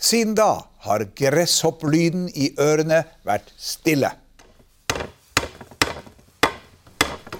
Siden 0.02 0.34
da 0.34 0.64
har 0.86 1.04
gresshopplyden 1.18 2.26
i 2.34 2.50
ørene 2.60 3.04
vært 3.26 3.52
stille. 3.60 4.10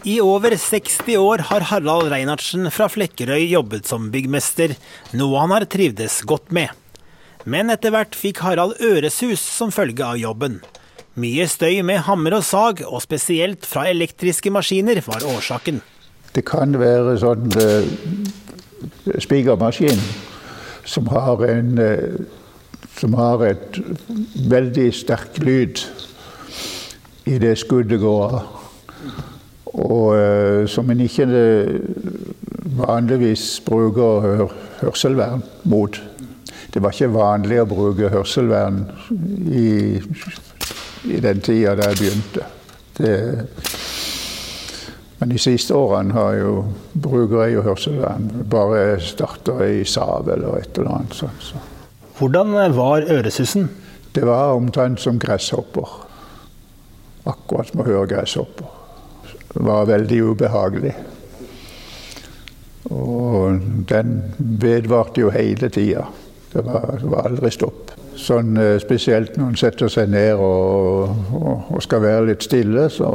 I 0.03 0.17
over 0.23 0.55
60 0.59 1.17
år 1.19 1.45
har 1.47 1.67
Harald 1.71 2.11
Reinhardsen 2.11 2.67
fra 2.75 2.89
Flekkerøy 2.91 3.45
jobbet 3.47 3.87
som 3.87 4.09
byggmester, 4.11 4.75
noe 5.15 5.43
han 5.43 5.55
har 5.55 5.67
trivdes 5.71 6.21
godt 6.27 6.51
med. 6.55 6.71
Men 7.47 7.71
etter 7.71 7.95
hvert 7.95 8.15
fikk 8.19 8.43
Harald 8.43 8.79
øresus 8.83 9.43
som 9.43 9.71
følge 9.75 10.07
av 10.07 10.19
jobben. 10.19 10.61
Mye 11.19 11.47
støy 11.51 11.83
med 11.87 12.03
hammer 12.07 12.39
og 12.39 12.47
sag, 12.47 12.83
og 12.87 13.03
spesielt 13.05 13.67
fra 13.69 13.85
elektriske 13.91 14.51
maskiner, 14.55 15.03
var 15.07 15.27
årsaken. 15.29 15.83
Det 16.33 16.47
kan 16.49 16.79
være 16.81 17.19
sånn 17.21 17.51
spigermaskin 19.19 20.01
som 20.85 21.07
har 21.07 21.45
en 21.47 21.79
uh, 21.79 22.21
som 22.99 23.15
har 23.15 23.45
et 23.47 23.79
veldig 24.51 24.91
sterk 24.95 25.39
lyd 25.43 25.81
i 27.27 27.39
det 27.39 27.55
skuddet 27.59 28.01
går 28.03 28.35
av 28.37 28.59
og 29.73 30.09
uh, 30.15 30.67
som 30.69 30.91
en 30.93 31.01
ikke 31.01 31.25
eh, 31.33 31.69
vanligvis 32.77 33.63
bruker 33.65 34.49
hørselvern 34.83 35.41
mot. 35.65 35.97
Det 36.75 36.83
var 36.83 36.93
ikke 36.93 37.09
vanlig 37.15 37.61
å 37.63 37.69
bruke 37.69 38.11
hørselvern 38.13 38.83
i, 39.49 39.97
i 41.09 41.21
den 41.25 41.41
tida 41.41 41.75
da 41.79 41.89
jeg 41.89 42.01
begynte. 42.03 42.47
Det, 42.99 43.17
men 45.23 45.31
de 45.31 45.39
siste 45.39 45.71
årene 45.79 46.17
har 46.17 46.33
jo, 46.35 46.53
bruker 46.99 47.45
jeg 47.45 47.53
jo 47.55 47.61
hørselvern. 47.63 48.25
Bare 48.51 48.97
starter 48.99 49.61
i 49.63 49.85
Sav 49.87 50.27
eller 50.35 50.57
et 50.59 50.79
eller 50.81 50.97
annet 50.97 51.15
sånt. 51.15 51.45
Så. 51.47 51.61
Hvordan 52.19 52.51
var 52.75 53.05
øresussen? 53.07 53.69
Det 54.17 54.25
var 54.27 54.57
omtrent 54.57 54.99
som 54.99 55.21
gresshopper. 55.23 55.93
Akkurat 57.31 57.71
som 57.71 57.85
å 57.85 57.87
høre 57.87 58.09
gresshopper 58.11 58.67
Det 59.53 59.63
var 59.63 59.87
veldig 59.87 60.19
ubehagelig. 60.33 60.97
Og 62.91 63.63
den 63.93 64.17
vedvarte 64.65 65.23
jo 65.23 65.31
hele 65.31 65.71
tida. 65.71 66.09
Det 66.51 66.65
var, 66.67 66.97
det 66.99 67.13
var 67.15 67.31
aldri 67.31 67.53
stopp. 67.55 67.95
Sånn 68.19 68.59
eh, 68.59 68.75
spesielt 68.83 69.39
når 69.39 69.55
en 69.55 69.63
setter 69.63 69.95
seg 70.01 70.11
ned 70.11 70.35
og, 70.35 71.15
og, 71.31 71.71
og 71.77 71.87
skal 71.87 72.03
være 72.09 72.27
litt 72.33 72.43
stille, 72.43 72.89
så, 72.91 73.13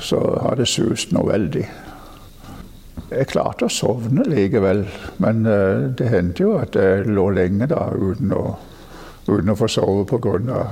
så 0.00 0.18
har 0.42 0.56
det 0.56 0.68
sust 0.68 1.12
noe 1.16 1.30
veldig. 1.30 1.64
Jeg 3.08 3.28
klarte 3.30 3.68
å 3.68 3.72
sovne 3.72 4.24
likevel, 4.28 4.82
men 5.22 5.46
eh, 5.48 5.86
det 5.96 6.10
hendte 6.12 6.44
jo 6.44 6.56
at 6.60 6.76
jeg 6.76 7.06
lå 7.08 7.28
lenge 7.32 7.68
da 7.70 7.86
uten 7.94 8.34
å, 8.36 8.42
uten 9.28 9.52
å 9.52 9.56
få 9.56 9.68
sove 9.72 10.04
pga. 10.08 10.64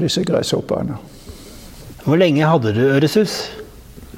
disse 0.00 0.24
gresshoppene. 0.24 0.98
Hvor 2.04 2.16
lenge 2.16 2.46
hadde 2.46 2.74
du 2.74 2.80
øresus? 2.80 3.50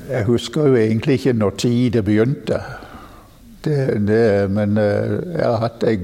Jeg 0.09 0.25
husker 0.25 0.67
jo 0.67 0.75
egentlig 0.75 1.15
ikke 1.15 1.33
når 1.33 1.51
tid 1.51 1.93
det 1.93 2.05
begynte. 2.05 2.61
Det, 3.65 4.07
det, 4.09 4.51
men 4.51 4.79
eh, 4.79 5.39
jeg 5.39 5.47
har 5.47 5.61
hatt 5.63 5.81
det, 5.81 5.99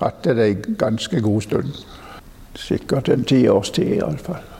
hatt 0.00 0.24
det 0.24 0.48
en 0.48 0.76
ganske 0.78 1.20
god 1.20 1.40
stund. 1.42 1.84
Sikkert 2.54 3.08
en 3.08 3.24
ti 3.24 3.46
års 3.48 3.70
tid 3.70 4.00
iallfall. 4.00 4.53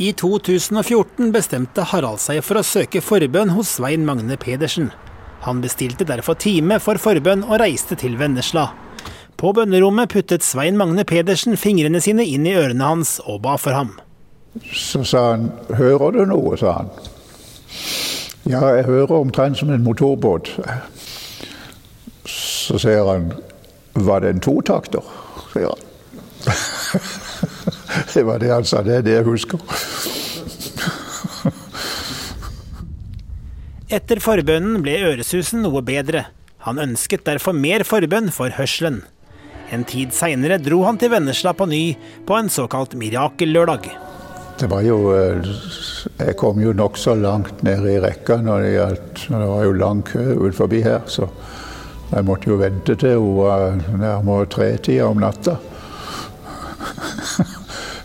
I 0.00 0.12
2014 0.12 1.32
bestemte 1.34 1.82
Harald 1.90 2.20
seg 2.22 2.38
for 2.46 2.60
å 2.60 2.62
søke 2.62 3.00
forbønn 3.02 3.50
hos 3.56 3.72
Svein 3.80 4.04
Magne 4.06 4.36
Pedersen. 4.38 4.92
Han 5.42 5.58
bestilte 5.58 6.06
derfor 6.06 6.36
time 6.38 6.76
for 6.78 7.00
forbønn 7.02 7.42
og 7.42 7.58
reiste 7.58 7.98
til 7.98 8.14
Vennesla. 8.20 8.68
På 9.34 9.50
bønnerommet 9.56 10.12
puttet 10.12 10.46
Svein 10.46 10.78
Magne 10.78 11.02
Pedersen 11.02 11.58
fingrene 11.58 11.98
sine 12.04 12.22
inn 12.22 12.46
i 12.46 12.54
ørene 12.54 12.86
hans 12.86 13.16
og 13.24 13.40
ba 13.42 13.56
for 13.58 13.74
ham. 13.74 13.96
Så 14.70 15.02
sa 15.02 15.30
han 15.32 15.50
'Hører 15.66 16.12
du 16.14 16.24
noe?' 16.26 16.56
sa 16.56 16.72
han. 16.78 16.90
Ja, 18.46 18.62
jeg 18.76 18.84
hører 18.84 19.18
omtrent 19.18 19.58
som 19.58 19.70
en 19.70 19.82
motorbåt. 19.82 20.48
Så 22.24 22.78
sier 22.78 23.02
han 23.10 23.32
'Var 23.94 24.20
det 24.20 24.30
en 24.30 24.40
totakter?' 24.40 25.10
sier 25.52 25.74
han. 25.74 25.82
Det 28.14 28.24
var 28.26 28.42
det 28.42 28.52
han 28.52 28.66
sa. 28.68 28.82
Det 28.82 29.00
er 29.00 29.06
det 29.06 29.18
jeg 29.18 29.28
husker. 29.28 29.62
Etter 33.88 34.20
forbønnen 34.20 34.82
ble 34.84 34.98
øresusen 35.14 35.62
noe 35.64 35.80
bedre. 35.84 36.26
Han 36.66 36.80
ønsket 36.82 37.24
derfor 37.24 37.56
mer 37.56 37.86
forbønn 37.88 38.28
for 38.34 38.52
hørselen. 38.52 39.00
En 39.72 39.84
tid 39.88 40.12
seinere 40.16 40.58
dro 40.60 40.82
han 40.84 40.98
til 41.00 41.12
Vennesla 41.12 41.54
på 41.56 41.68
ny 41.68 41.96
på 42.28 42.36
en 42.36 42.50
såkalt 42.52 42.96
mirakellørdag. 43.00 43.88
Det 44.58 44.66
var 44.68 44.82
jo 44.82 45.12
eh, 45.14 45.50
Jeg 46.18 46.34
kom 46.40 46.58
jo 46.60 46.72
nokså 46.74 47.14
langt 47.14 47.62
ned 47.62 47.84
i 47.86 47.98
rekka 48.02 48.40
når 48.42 48.64
det 48.64 48.72
gjaldt 48.72 49.20
Det 49.28 49.50
var 49.52 49.66
jo 49.68 49.76
lang 49.78 50.00
kø 50.02 50.24
utenfor 50.34 50.74
her, 50.82 51.04
så 51.06 51.28
jeg 52.08 52.24
måtte 52.24 52.48
jo 52.48 52.56
vente 52.56 52.94
til 52.96 53.18
hun 53.20 53.34
var 53.36 53.74
nærmere 54.00 54.46
tretida 54.48 55.10
om 55.10 55.18
natta. 55.20 55.58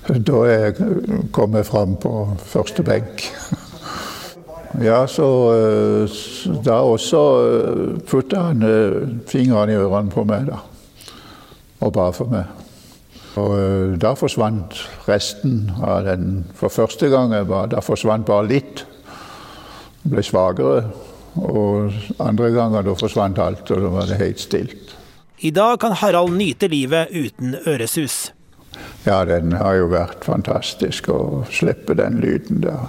Da 0.03 0.39
jeg 0.49 0.75
kom 1.31 1.55
jeg 1.55 1.65
fram 1.65 1.95
på 2.01 2.11
første 2.43 2.83
benk. 2.83 3.23
Ja, 4.83 5.03
så 5.07 5.27
eh, 5.53 6.17
da 6.65 6.79
også 6.81 7.21
eh, 7.45 8.01
putta 8.09 8.47
han 8.49 8.65
fingrene 9.29 9.75
i 9.75 9.77
ørene 9.77 10.11
på 10.11 10.25
meg, 10.27 10.49
da. 10.49 10.59
Og 11.85 11.93
ba 11.93 12.09
for 12.15 12.31
meg. 12.33 12.49
Og 13.39 13.95
da 14.01 14.13
forsvant 14.17 14.77
resten 15.07 15.71
av 15.81 16.03
den 16.05 16.43
For 16.53 16.69
første 16.69 17.09
gang 17.09 17.31
da 17.33 17.81
forsvant 17.81 18.27
bare 18.27 18.49
litt. 18.49 18.83
Det 20.03 20.11
ble 20.11 20.23
svakere. 20.25 20.83
Og 21.33 21.93
andre 22.21 22.51
ganger 22.53 22.85
da 22.85 22.93
forsvant 22.97 23.39
alt, 23.41 23.71
og 23.71 23.81
da 23.81 23.89
var 23.89 24.09
det 24.09 24.19
helt 24.21 24.41
stilt. 24.41 24.93
I 25.43 25.49
dag 25.51 25.79
kan 25.81 25.95
Harald 25.97 26.37
nyte 26.37 26.69
livet 26.69 27.09
uten 27.11 27.55
øresus. 27.67 28.31
Ja, 29.03 29.23
den 29.27 29.55
har 29.59 29.75
jo 29.77 29.89
vært 29.91 30.23
fantastisk 30.27 31.09
å 31.11 31.43
slippe 31.51 31.95
den 31.99 32.21
lyden 32.23 32.63
der. 32.63 32.85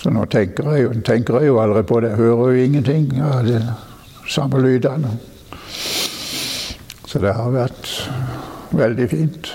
Så 0.00 0.12
nå 0.12 0.24
tenker 0.32 0.68
jeg, 0.72 0.84
jo, 0.84 0.94
tenker 1.06 1.40
jeg 1.40 1.50
jo 1.52 1.60
aldri 1.62 1.84
på 1.88 2.00
det. 2.04 2.14
Jeg 2.14 2.20
hører 2.20 2.56
jo 2.56 2.64
ingenting 2.68 3.10
av 3.24 3.44
de 3.46 3.60
samme 4.28 4.60
lydene. 4.64 5.14
Så 7.08 7.20
det 7.22 7.36
har 7.36 7.52
vært 7.54 7.92
veldig 8.74 9.06
fint. 9.12 9.52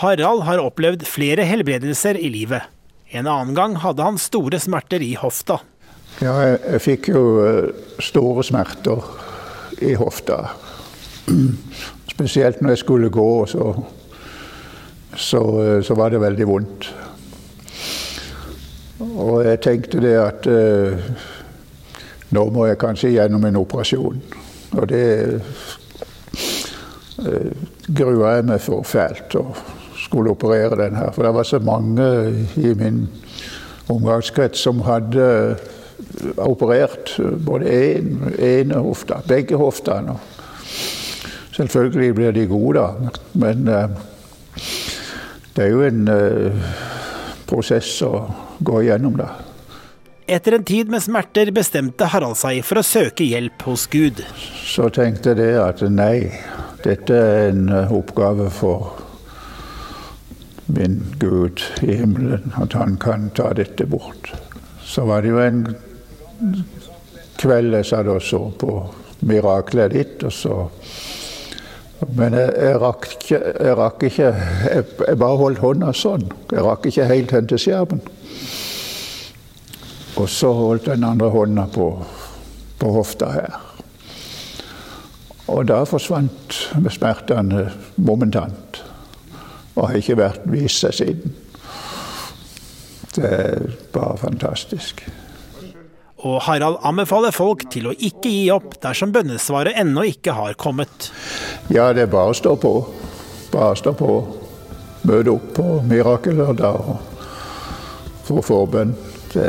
Harald 0.00 0.44
har 0.46 0.62
opplevd 0.62 1.02
flere 1.08 1.44
helbredelser 1.48 2.18
i 2.20 2.30
livet. 2.32 2.68
En 3.10 3.26
annen 3.26 3.56
gang 3.56 3.74
hadde 3.82 4.04
han 4.06 4.20
store 4.22 4.60
smerter 4.62 5.02
i 5.02 5.14
hofta. 5.18 5.58
Ja, 6.20 6.34
jeg, 6.44 6.60
jeg 6.66 6.82
fikk 6.84 7.10
jo 7.10 7.22
eh, 7.42 7.86
store 8.02 8.44
smerter 8.46 9.02
i 9.82 9.94
hofta. 9.98 10.42
Spesielt 12.20 12.60
når 12.60 12.74
jeg 12.74 12.78
skulle 12.78 13.08
gå, 13.08 13.46
så, 13.46 13.82
så, 15.16 15.38
eh, 15.62 15.82
så 15.82 15.94
var 15.96 16.10
det 16.12 16.18
veldig 16.20 16.46
vondt. 16.48 16.88
Og 19.00 19.38
jeg 19.46 19.60
tenkte 19.64 20.02
det 20.04 20.18
at 20.20 20.48
eh, 20.52 21.06
nå 22.36 22.42
må 22.52 22.66
jeg 22.68 22.76
kanskje 22.82 23.14
gjennom 23.14 23.46
en 23.48 23.56
operasjon. 23.56 24.20
Og 24.76 24.84
det 24.90 25.06
eh, 27.24 27.48
grua 27.88 28.34
jeg 28.34 28.48
meg 28.50 28.60
for 28.66 28.84
fælt. 28.84 29.38
Og 29.40 29.56
skulle 30.02 30.34
operere 30.36 30.76
den 30.76 31.00
her. 31.00 31.14
For 31.16 31.24
det 31.24 31.32
var 31.38 31.48
så 31.48 31.58
mange 31.64 32.10
i 32.60 32.74
min 32.76 33.06
omgangskrets 33.88 34.60
som 34.60 34.84
hadde 34.84 35.56
operert 36.36 37.16
både 37.46 37.64
én 37.64 38.12
ene 38.36 38.84
hofta, 38.84 39.22
begge 39.24 39.56
hoftene. 39.56 40.20
Selvfølgelig 41.56 42.14
blir 42.14 42.34
de 42.36 42.46
gode, 42.50 42.78
da, 42.80 43.12
men 43.42 43.68
uh, 43.68 43.90
det 45.56 45.66
er 45.66 45.70
jo 45.72 45.82
en 45.86 46.08
uh, 46.08 46.72
prosess 47.50 47.90
å 48.06 48.12
gå 48.62 48.84
igjennom, 48.84 49.18
da. 49.20 49.32
Etter 50.30 50.54
en 50.54 50.64
tid 50.64 50.90
med 50.92 51.02
smerter 51.02 51.50
bestemte 51.50 52.06
Harald 52.12 52.38
seg 52.38 52.62
for 52.62 52.78
å 52.78 52.86
søke 52.86 53.26
hjelp 53.26 53.64
hos 53.66 53.88
Gud. 53.90 54.22
Så 54.62 54.86
tenkte 54.94 55.34
jeg 55.34 55.58
at 55.58 55.82
nei, 55.90 56.30
dette 56.84 57.16
er 57.18 57.48
en 57.50 57.66
oppgave 57.90 58.46
for 58.54 58.92
min 60.70 61.02
Gud 61.18 61.62
i 61.82 61.96
himmelen, 61.98 62.52
at 62.62 62.72
han 62.78 62.96
kan 62.96 63.30
ta 63.34 63.50
dette 63.56 63.86
bort. 63.90 64.30
Så 64.84 65.04
var 65.08 65.22
det 65.22 65.32
jo 65.32 65.40
en 65.42 65.64
kveld 67.40 67.74
jeg 67.74 67.88
satt 67.90 68.10
og 68.10 68.22
så 68.22 68.40
på 68.60 68.74
miraklet 69.26 69.94
ditt, 69.94 70.22
og 70.24 70.32
så 70.34 70.56
Men 72.08 72.34
jeg, 72.34 72.52
jeg, 72.56 72.76
rakk 72.80 73.06
ikke, 73.12 73.38
jeg, 73.38 73.76
rakk 73.76 74.04
ikke 74.08 74.22
jeg, 74.22 74.84
jeg, 75.06 75.18
bare 75.20 75.40
holdt 75.40 75.60
hånda 75.60 75.92
sånn. 75.96 76.24
Jeg 76.52 76.64
rakk 76.64 76.88
ikke 76.88 77.08
helt 77.10 77.34
hen 77.36 77.50
til 77.50 77.60
skjermen. 77.60 78.00
Og 80.20 80.28
så 80.28 80.52
holdt 80.56 80.88
den 80.88 81.04
andre 81.06 81.28
hånda 81.32 81.66
på, 81.74 81.90
på 82.80 82.94
hofta 82.96 83.30
her. 83.34 83.58
Og 85.50 85.66
da 85.68 85.82
forsvant 85.88 86.56
smertene 86.94 87.66
momentant 87.98 88.82
og 89.74 89.88
har 89.88 89.96
ikke 89.98 90.18
vært 90.20 90.44
vist 90.50 90.84
seg 90.84 90.96
siden. 90.96 91.34
Det 93.16 93.26
er 93.26 93.64
bare 93.94 94.18
fantastisk. 94.20 95.02
Og 96.20 96.42
Harald 96.44 96.76
anbefaler 96.84 97.32
folk 97.32 97.64
til 97.72 97.88
å 97.88 97.94
ikke 97.96 98.28
gi 98.28 98.48
opp 98.52 98.74
dersom 98.82 99.12
bønnesvaret 99.14 99.78
ennå 99.80 100.04
ikke 100.10 100.34
har 100.36 100.56
kommet. 100.60 101.08
Ja, 101.72 101.92
det 101.96 102.04
er 102.04 102.12
bare 102.12 102.34
å 102.34 102.36
stå 102.36 102.56
på. 102.60 102.74
Bare 103.52 103.78
stå 103.80 103.94
på. 103.96 104.10
Møte 105.08 105.32
opp 105.32 105.46
på 105.56 105.78
mirakellørdag 105.88 106.90
og 106.92 106.98
få 108.28 108.42
forbønn. 108.44 108.92
Det, 109.32 109.48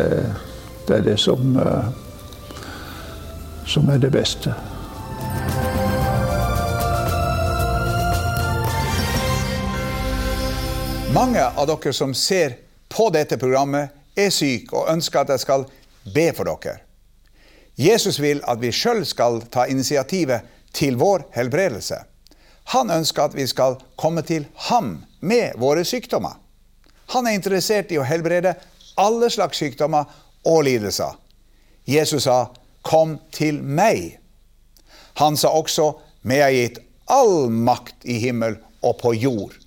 det, 0.87 0.95
er 0.95 1.03
det 1.09 1.17
som, 1.19 1.57
eh, 1.59 1.91
som 3.67 3.91
er 3.91 3.99
det 3.99 4.13
beste. 4.15 4.55
Mange 11.11 11.43
av 11.43 11.67
dere 11.67 11.91
som 11.91 12.13
ser 12.15 12.55
på 12.87 13.09
dette 13.11 13.35
programmet, 13.35 13.91
er 14.15 14.31
syke 14.31 14.75
og 14.75 14.89
ønsker 14.91 15.21
at 15.21 15.29
jeg 15.33 15.43
skal 15.43 15.65
be 16.03 16.31
for 16.33 16.49
dere. 16.49 16.79
Jesus 17.75 18.19
vil 18.19 18.41
at 18.47 18.61
vi 18.61 18.71
sjøl 18.75 19.05
skal 19.07 19.41
ta 19.51 19.65
initiativet 19.69 20.47
til 20.73 20.97
vår 20.99 21.27
helbredelse. 21.35 21.97
Han 22.73 22.91
ønsker 22.93 23.23
at 23.23 23.35
vi 23.35 23.47
skal 23.47 23.79
komme 23.99 24.21
til 24.21 24.45
ham 24.69 25.01
med 25.19 25.57
våre 25.59 25.85
sykdommer. 25.85 26.37
Han 27.11 27.27
er 27.27 27.35
interessert 27.35 27.91
i 27.91 27.99
å 27.99 28.07
helbrede 28.07 28.53
alle 29.01 29.29
slags 29.33 29.59
sykdommer 29.59 30.07
og 30.47 30.63
lidelser. 30.67 31.17
Jesus 31.87 32.23
sa 32.23 32.47
'Kom 32.83 33.19
til 33.31 33.61
meg'. 33.61 34.17
Han 35.13 35.37
sa 35.37 35.47
også 35.47 35.93
'Meg 36.23 36.39
er 36.39 36.51
gitt 36.51 36.79
all 37.09 37.49
makt 37.49 38.05
i 38.05 38.19
himmel 38.19 38.57
og 38.81 38.97
på 38.97 39.13
jord'. 39.13 39.57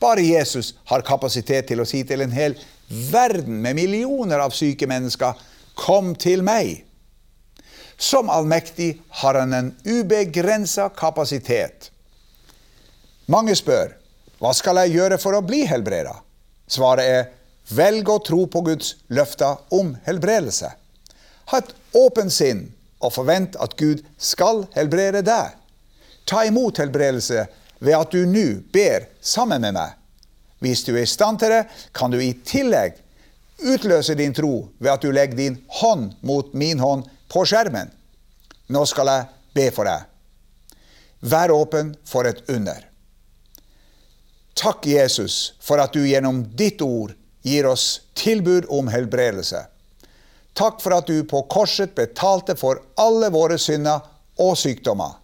Bare 0.00 0.22
Jesus 0.22 0.74
har 0.84 1.02
kapasitet 1.02 1.66
til 1.66 1.80
å 1.80 1.84
si 1.84 2.04
til 2.04 2.20
en 2.20 2.32
hel 2.32 2.54
verden 2.88 3.62
med 3.62 3.74
millioner 3.74 4.38
av 4.38 4.50
syke 4.50 4.86
mennesker 4.86 5.34
Kom 5.78 6.14
til 6.18 6.42
meg. 6.46 6.82
Som 7.98 8.30
allmektig 8.30 8.96
har 9.22 9.38
han 9.38 9.54
en 9.54 9.70
ubegrensa 9.86 10.88
kapasitet. 10.94 11.90
Mange 13.30 13.54
spør 13.58 13.94
hva 14.38 14.52
skal 14.54 14.78
jeg 14.84 14.94
gjøre 14.94 15.18
for 15.18 15.34
å 15.34 15.42
bli 15.42 15.64
helbreda? 15.66 16.14
Svaret 16.70 17.10
er 17.10 17.30
velg 17.74 18.08
å 18.10 18.20
tro 18.22 18.44
på 18.46 18.62
Guds 18.68 18.94
løfter 19.10 19.58
om 19.74 19.96
helbredelse. 20.06 20.70
Ha 21.50 21.58
et 21.58 21.72
åpent 21.98 22.32
sinn 22.32 22.68
og 23.02 23.14
forvent 23.16 23.58
at 23.58 23.74
Gud 23.80 24.04
skal 24.14 24.62
helbrede 24.76 25.24
deg. 25.26 25.56
Ta 26.28 26.44
imot 26.46 26.78
helbredelse 26.78 27.46
ved 27.82 27.96
at 27.96 28.14
du 28.14 28.26
nå 28.30 28.46
ber 28.74 29.08
sammen 29.20 29.64
med 29.64 29.74
meg. 29.74 29.94
Hvis 30.62 30.84
du 30.86 30.92
er 30.94 31.04
i 31.04 31.10
stand 31.10 31.38
til 31.42 31.54
det, 31.54 31.64
kan 31.94 32.14
du 32.14 32.18
i 32.22 32.34
tillegg 32.46 32.98
utløse 33.58 34.14
din 34.14 34.34
tro 34.34 34.68
ved 34.78 34.92
at 34.92 35.02
du 35.02 35.12
legger 35.12 35.36
din 35.36 35.58
hånd 35.80 36.12
mot 36.20 36.54
min 36.54 36.78
hånd 36.78 37.06
på 37.28 37.44
skjermen. 37.46 37.90
Nå 38.68 38.84
skal 38.86 39.10
jeg 39.12 39.28
be 39.56 39.70
for 39.74 39.88
deg. 39.88 40.04
Vær 41.20 41.50
åpen 41.50 41.94
for 42.06 42.28
et 42.28 42.44
under. 42.52 42.84
Takk, 44.58 44.86
Jesus, 44.86 45.54
for 45.60 45.78
at 45.82 45.94
du 45.94 46.02
gjennom 46.06 46.42
ditt 46.58 46.82
ord 46.82 47.14
gir 47.46 47.66
oss 47.66 48.00
tilbud 48.18 48.66
om 48.74 48.90
helbredelse. 48.90 49.64
Takk 50.58 50.80
for 50.82 50.96
at 50.96 51.06
du 51.06 51.22
på 51.30 51.44
korset 51.50 51.94
betalte 51.94 52.56
for 52.58 52.80
alle 52.98 53.30
våre 53.30 53.58
synder 53.62 54.02
og 54.42 54.56
sykdommer. 54.58 55.14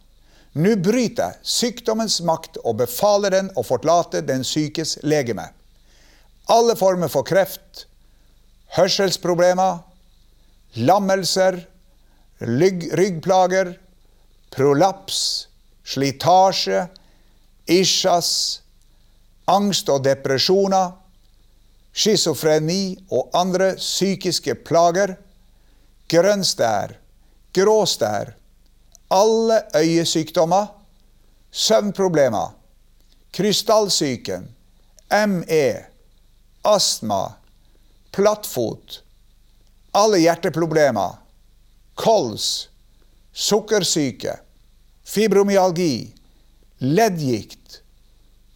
Nå 0.55 0.77
bryter 0.79 1.33
jeg 1.33 1.51
sykdommens 1.51 2.21
makt 2.23 2.61
og 2.63 2.79
befaler 2.85 3.35
den 3.35 3.51
å 3.59 3.65
forlate 3.67 4.23
den 4.23 4.47
sykes 4.47 5.01
legeme. 5.03 5.49
Alle 6.47 6.77
former 6.79 7.11
for 7.11 7.27
kreft, 7.27 7.89
hørselsproblemer, 8.75 9.79
lammelser, 10.75 11.61
ryggplager, 12.41 13.75
prolaps, 14.55 15.49
slitasje, 15.85 16.87
isjas, 17.71 18.31
angst 19.47 19.89
og 19.93 20.05
depresjoner, 20.05 20.93
schizofreni 21.95 22.97
og 23.15 23.31
andre 23.37 23.75
psykiske 23.79 24.57
plager, 24.67 25.15
grønnstær, 26.11 26.97
gråstær, 27.55 28.35
alle 29.15 29.61
øyesykdommer, 29.77 30.67
søvnproblemer, 31.51 32.51
krystallsyken, 33.35 34.51
ME, 35.31 35.67
astma, 36.65 37.23
plattfot, 38.15 39.03
alle 39.91 40.19
hjerteproblemer, 40.23 41.17
kols, 41.95 42.69
sukkersyke, 43.33 44.37
fibromyalgi, 45.05 46.15
leddgikt, 46.79 47.81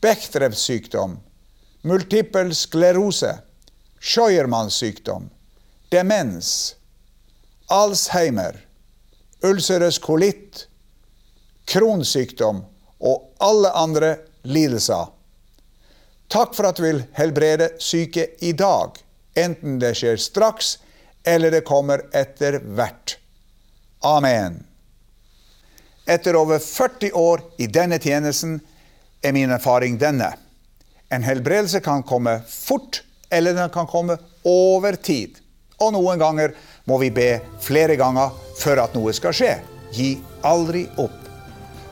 Bechdrevs 0.00 0.62
sykdom, 0.62 1.16
multippel 1.82 2.54
sklerose, 2.54 3.32
Scheuermanns 3.98 4.78
sykdom, 4.78 5.26
demens, 5.90 6.76
Alzheimer, 7.66 8.60
ulcerøs 9.42 9.98
kolitt, 9.98 10.68
kronsykdom 11.66 12.62
og 13.02 13.42
alle 13.42 13.74
andre 13.74 14.14
lidelser. 14.46 15.10
Takk 16.30 16.54
for 16.54 16.70
at 16.70 16.78
du 16.78 16.86
vil 16.86 17.02
helbrede 17.18 17.72
syke 17.82 18.30
i 18.46 18.54
dag, 18.54 18.94
enten 19.38 19.78
det 19.82 19.94
skjer 19.98 20.18
straks 20.20 20.76
eller 21.26 21.50
det 21.50 21.66
kommer 21.66 22.02
etter 22.16 22.60
hvert. 22.62 23.18
Amen. 24.04 24.62
Etter 26.08 26.36
over 26.36 26.58
40 26.58 27.12
år 27.12 27.42
i 27.58 27.66
denne 27.66 27.98
tjenesten 28.00 28.60
er 29.22 29.34
min 29.36 29.50
erfaring 29.52 29.98
denne. 30.00 30.30
En 31.12 31.22
helbredelse 31.22 31.80
kan 31.84 32.02
komme 32.02 32.38
fort, 32.48 33.02
eller 33.30 33.54
den 33.54 33.70
kan 33.70 33.86
komme 33.86 34.16
over 34.44 34.96
tid. 34.96 35.36
Og 35.80 35.92
noen 35.92 36.20
ganger 36.20 36.54
må 36.88 36.98
vi 37.02 37.10
be 37.12 37.28
flere 37.60 37.96
ganger 38.00 38.32
før 38.58 38.84
at 38.86 38.96
noe 38.96 39.12
skal 39.16 39.36
skje. 39.36 39.52
Gi 39.92 40.14
aldri 40.46 40.86
opp. 40.96 41.18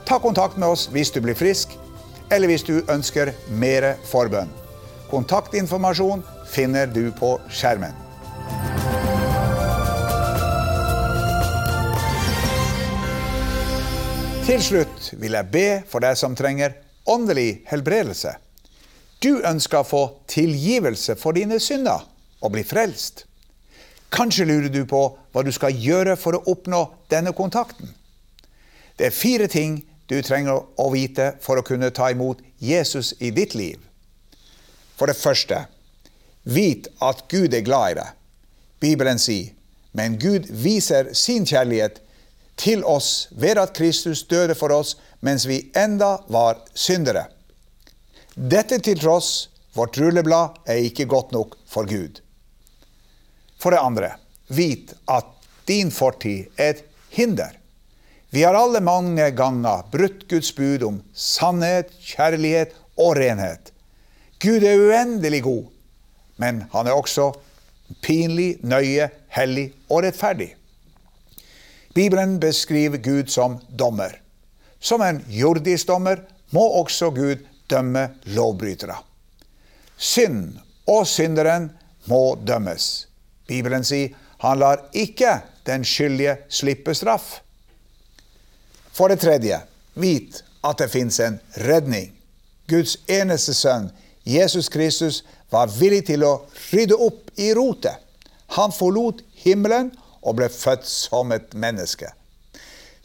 Ta 0.09 0.21
kontakt 0.23 0.57
med 0.57 0.69
oss 0.69 0.87
hvis 0.93 1.13
du 1.13 1.21
blir 1.21 1.37
frisk, 1.37 1.75
eller 2.31 2.49
hvis 2.51 2.65
du 2.67 2.79
ønsker 2.93 3.35
mer 3.49 3.95
forbønn. 4.09 4.49
Kontaktinformasjon 5.11 6.25
finner 6.57 6.87
du 6.89 7.11
på 7.13 7.35
skjermen. 7.53 7.93
Til 14.47 14.63
slutt 14.63 15.11
vil 15.21 15.37
jeg 15.37 15.51
be 15.53 15.67
for 15.91 16.01
deg 16.01 16.17
som 16.17 16.37
trenger 16.39 16.79
åndelig 17.13 17.65
helbredelse. 17.69 18.33
Du 19.21 19.43
ønsker 19.45 19.83
å 19.83 19.89
få 19.89 20.03
tilgivelse 20.31 21.19
for 21.21 21.37
dine 21.37 21.59
synder 21.61 22.07
og 22.41 22.55
bli 22.55 22.65
frelst. 22.65 23.27
Kanskje 24.15 24.49
lurer 24.49 24.73
du 24.73 24.85
på 24.89 25.03
hva 25.13 25.45
du 25.45 25.53
skal 25.53 25.77
gjøre 25.77 26.17
for 26.17 26.39
å 26.39 26.45
oppnå 26.55 26.83
denne 27.13 27.37
kontakten. 27.37 27.91
Det 28.97 29.11
er 29.11 29.19
fire 29.19 29.51
ting 29.53 29.83
du 30.09 30.21
trenger 30.23 30.63
å 30.81 30.91
vite 30.95 31.35
for 31.43 31.59
å 31.61 31.67
kunne 31.67 31.93
ta 31.93 32.09
imot 32.15 32.41
Jesus 32.63 33.13
i 33.21 33.35
ditt 33.35 33.59
liv. 33.59 33.83
For 34.97 35.11
det 35.11 35.19
første, 35.19 35.67
vit 36.47 36.87
at 37.03 37.27
Gud 37.31 37.55
er 37.55 37.65
glad 37.67 37.91
i 37.91 37.99
deg. 37.99 38.11
Bibelen 38.81 39.19
sier, 39.19 39.53
men 39.97 40.19
Gud 40.21 40.47
viser 40.51 41.11
sin 41.17 41.47
kjærlighet 41.49 41.99
til 42.61 42.85
oss 42.85 43.29
ved 43.33 43.59
at 43.61 43.75
Kristus 43.77 44.23
døde 44.29 44.55
for 44.55 44.73
oss 44.73 44.95
mens 45.25 45.47
vi 45.49 45.65
enda 45.77 46.17
var 46.33 46.61
syndere. 46.75 47.27
Dette 48.37 48.79
til 48.85 49.01
tross, 49.01 49.49
vårt 49.77 49.99
rulleblad 49.99 50.61
er 50.69 50.85
ikke 50.87 51.09
godt 51.09 51.33
nok 51.33 51.57
for 51.69 51.89
Gud. 51.89 52.21
For 53.61 53.73
det 53.73 53.81
andre, 53.81 54.11
vit 54.49 54.93
at 55.09 55.33
din 55.69 55.91
fortid 55.91 56.53
er 56.57 56.77
et 56.77 56.85
hinder. 57.11 57.57
Vi 58.31 58.43
har 58.45 58.55
alle 58.55 58.83
mange 58.85 59.31
ganger 59.33 59.87
brutt 59.93 60.27
Guds 60.29 60.53
bud 60.53 60.85
om 60.85 61.01
sannhet, 61.15 61.91
kjærlighet 62.03 62.75
og 63.01 63.17
renhet. 63.17 63.73
Gud 64.43 64.65
er 64.65 64.83
uendelig 64.83 65.43
god, 65.47 65.65
men 66.37 66.65
han 66.73 66.87
er 66.87 66.97
også 66.97 67.31
pinlig, 68.03 68.57
nøye, 68.63 69.09
hellig 69.37 69.71
og 69.89 70.05
rettferdig. 70.05 70.55
Bibelen 71.95 72.41
beskriver 72.41 73.01
Gud 73.01 73.31
som 73.33 73.59
dommer. 73.69 74.19
Som 74.81 75.03
en 75.03 75.23
jordisk 75.33 75.89
dommer 75.89 76.21
må 76.53 76.65
også 76.81 77.11
Gud 77.11 77.47
dømme 77.71 78.09
lovbrytere. 78.37 78.99
Synd 79.97 80.59
og 80.87 81.07
synderen 81.09 81.71
må 82.07 82.37
dømmes. 82.47 83.09
Bibelen 83.49 83.85
sier 83.85 84.13
han 84.43 84.61
lar 84.61 84.83
ikke 84.93 85.39
den 85.67 85.85
skyldige 85.85 86.37
slippe 86.53 86.95
straff. 86.95 87.41
For 88.93 89.09
det 89.09 89.21
tredje, 89.25 89.59
vit 89.95 90.43
at 90.65 90.79
det 90.79 90.91
fins 90.93 91.21
en 91.21 91.41
redning. 91.65 92.13
Guds 92.69 92.97
eneste 93.09 93.55
sønn, 93.55 93.91
Jesus 94.27 94.69
Kristus, 94.69 95.23
var 95.51 95.71
villig 95.71 96.07
til 96.09 96.25
å 96.27 96.41
rydde 96.73 96.99
opp 96.99 97.31
i 97.39 97.53
rotet. 97.55 98.03
Han 98.59 98.75
forlot 98.75 99.23
himmelen 99.45 99.93
og 100.23 100.39
ble 100.41 100.49
født 100.51 100.87
som 100.91 101.33
et 101.35 101.55
menneske. 101.55 102.11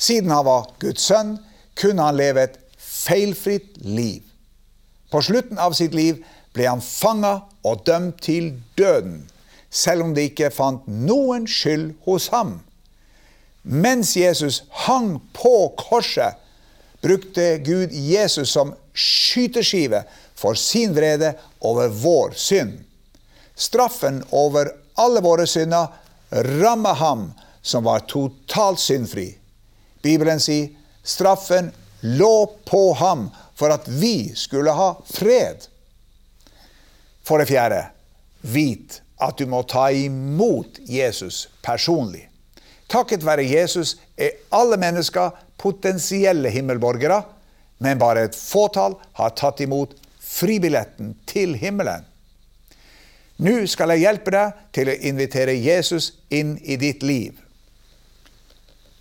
Siden 0.01 0.33
han 0.33 0.45
var 0.47 0.71
Guds 0.81 1.05
sønn, 1.05 1.35
kunne 1.77 2.07
han 2.07 2.17
leve 2.17 2.47
et 2.47 2.57
feilfritt 2.77 3.77
liv. 3.85 4.23
På 5.11 5.21
slutten 5.21 5.59
av 5.61 5.75
sitt 5.77 5.93
liv 5.93 6.23
ble 6.55 6.67
han 6.67 6.81
fanga 6.81 7.41
og 7.67 7.85
dømt 7.85 8.21
til 8.25 8.55
døden, 8.79 9.27
selv 9.69 10.07
om 10.07 10.15
det 10.15 10.31
ikke 10.31 10.51
fant 10.53 10.87
noen 10.87 11.45
skyld 11.47 11.93
hos 12.07 12.31
ham. 12.33 12.59
Mens 13.63 14.15
Jesus 14.17 14.63
hang 14.87 15.19
på 15.37 15.71
korset, 15.77 16.39
brukte 17.01 17.57
Gud 17.65 17.93
Jesus 17.93 18.53
som 18.53 18.73
skyteskive 18.93 20.03
for 20.41 20.57
sin 20.57 20.95
vrede 20.97 21.33
over 21.59 21.87
vår 21.87 22.33
synd. 22.35 22.79
Straffen 23.55 24.23
over 24.29 24.71
alle 24.97 25.21
våre 25.21 25.45
synder 25.47 25.87
rammer 26.29 26.93
ham 26.93 27.27
som 27.61 27.83
var 27.83 27.99
totalt 28.09 28.79
syndfri. 28.79 29.37
Bibelen 30.01 30.41
sier 30.41 30.71
straffen 31.03 31.69
lå 32.01 32.33
på 32.65 32.93
ham 32.97 33.27
for 33.55 33.69
at 33.69 33.85
vi 33.87 34.33
skulle 34.35 34.73
ha 34.73 34.95
fred. 35.05 35.67
For 37.23 37.37
det 37.37 37.51
fjerde, 37.51 37.83
vit 38.41 39.01
at 39.21 39.37
du 39.37 39.45
må 39.45 39.61
ta 39.69 39.91
imot 39.93 40.81
Jesus 40.89 41.45
personlig. 41.61 42.25
Takket 42.89 43.21
være 43.23 43.45
Jesus 43.45 43.93
er 44.17 44.41
alle 44.49 44.81
mennesker 44.81 45.37
potensielle 45.61 46.49
himmelborgere, 46.49 47.21
men 47.77 48.01
bare 48.01 48.25
et 48.25 48.35
fåtall 48.37 48.97
har 49.21 49.37
tatt 49.37 49.61
imot 49.61 49.93
fribilletten 50.31 51.15
til 51.27 51.55
himmelen. 51.59 52.07
Nå 53.41 53.65
skal 53.67 53.95
jeg 53.95 54.05
hjelpe 54.05 54.33
deg 54.35 54.57
til 54.75 54.91
å 54.91 54.99
invitere 55.09 55.57
Jesus 55.57 56.11
inn 56.29 56.55
i 56.61 56.77
ditt 56.77 57.01
liv. 57.03 57.39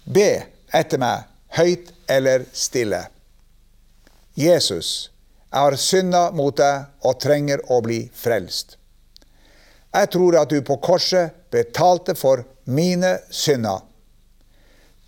Be 0.04 0.30
etter 0.74 1.00
meg 1.02 1.28
høyt 1.58 1.92
eller 2.10 2.46
stille. 2.52 3.04
Jesus, 4.34 5.10
Jeg 5.50 5.60
har 5.66 5.74
synda 5.82 6.20
mot 6.30 6.54
deg 6.54 6.84
og 7.02 7.16
trenger 7.18 7.64
å 7.74 7.80
bli 7.82 8.04
frelst. 8.14 8.76
Jeg 9.90 10.10
tror 10.14 10.36
at 10.38 10.52
du 10.52 10.60
på 10.62 10.76
korset 10.78 11.34
betalte 11.50 12.14
for 12.14 12.44
mine 12.70 13.16
synder. 13.34 13.80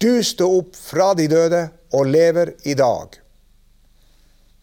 Du 0.02 0.18
sto 0.26 0.48
opp 0.58 0.74
fra 0.74 1.12
de 1.14 1.28
døde 1.30 1.61
og 1.94 2.11
lever 2.11 2.56
i 2.66 2.74
dag. 2.74 3.21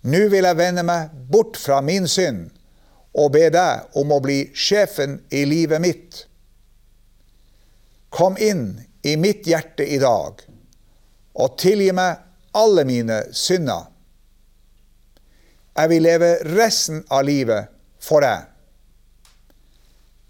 Nå 0.07 0.21
vil 0.31 0.47
jeg 0.47 0.57
vende 0.59 0.85
meg 0.88 1.12
bort 1.31 1.57
fra 1.59 1.81
min 1.83 2.07
synd 2.07 2.47
og 3.19 3.33
be 3.33 3.49
deg 3.51 3.97
om 3.99 4.13
å 4.15 4.21
bli 4.23 4.39
sjefen 4.55 5.19
i 5.33 5.43
livet 5.49 5.81
mitt. 5.83 6.21
Kom 8.09 8.38
inn 8.39 8.79
i 9.03 9.15
mitt 9.19 9.47
hjerte 9.47 9.83
i 9.83 9.99
dag 9.99 10.43
og 11.39 11.57
tilgi 11.59 11.91
meg 11.95 12.23
alle 12.57 12.85
mine 12.88 13.21
synder. 13.35 13.89
Jeg 15.79 15.91
vil 15.91 16.03
leve 16.03 16.31
resten 16.47 17.03
av 17.13 17.23
livet 17.27 17.69
for 18.03 18.23
deg. 18.25 18.47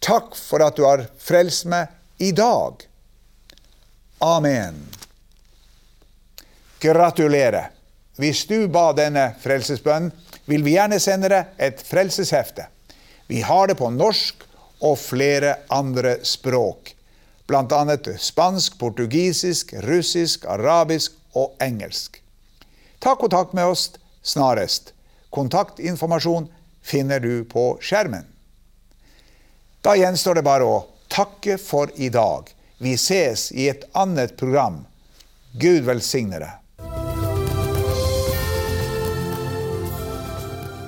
Takk 0.04 0.36
for 0.38 0.64
at 0.66 0.78
du 0.78 0.86
har 0.86 1.06
frelst 1.22 1.68
meg 1.70 1.90
i 2.22 2.32
dag. 2.36 2.84
Amen. 4.26 4.82
Gratulerer. 6.80 7.79
Hvis 8.20 8.44
du 8.50 8.68
ba 8.68 8.90
denne 8.92 9.30
frelsesbønnen, 9.40 10.12
vil 10.50 10.66
vi 10.66 10.76
gjerne 10.76 11.00
sende 11.00 11.30
deg 11.32 11.54
et 11.62 11.80
frelseshefte. 11.86 12.66
Vi 13.32 13.44
har 13.46 13.70
det 13.70 13.78
på 13.80 13.88
norsk 13.94 14.44
og 14.84 14.98
flere 15.00 15.56
andre 15.72 16.18
språk, 16.28 16.96
bl.a. 17.48 17.98
spansk, 18.20 18.76
portugisisk, 18.82 19.74
russisk, 19.86 20.46
arabisk 20.50 21.16
og 21.38 21.56
engelsk. 21.64 22.20
Ta 23.00 23.16
kontakt 23.16 23.54
med 23.56 23.72
oss 23.72 23.92
snarest. 24.22 24.94
Kontaktinformasjon 25.30 26.50
finner 26.82 27.20
du 27.24 27.46
på 27.48 27.78
skjermen. 27.82 28.26
Da 29.82 29.96
gjenstår 29.96 30.42
det 30.42 30.48
bare 30.48 30.68
å 30.68 30.80
takke 31.08 31.56
for 31.62 31.92
i 31.96 32.10
dag. 32.12 32.50
Vi 32.84 32.98
ses 33.00 33.52
i 33.52 33.70
et 33.72 33.86
annet 33.96 34.36
program. 34.40 34.84
Gud 35.56 35.86
velsigne 35.88 36.42
deg. 36.42 36.60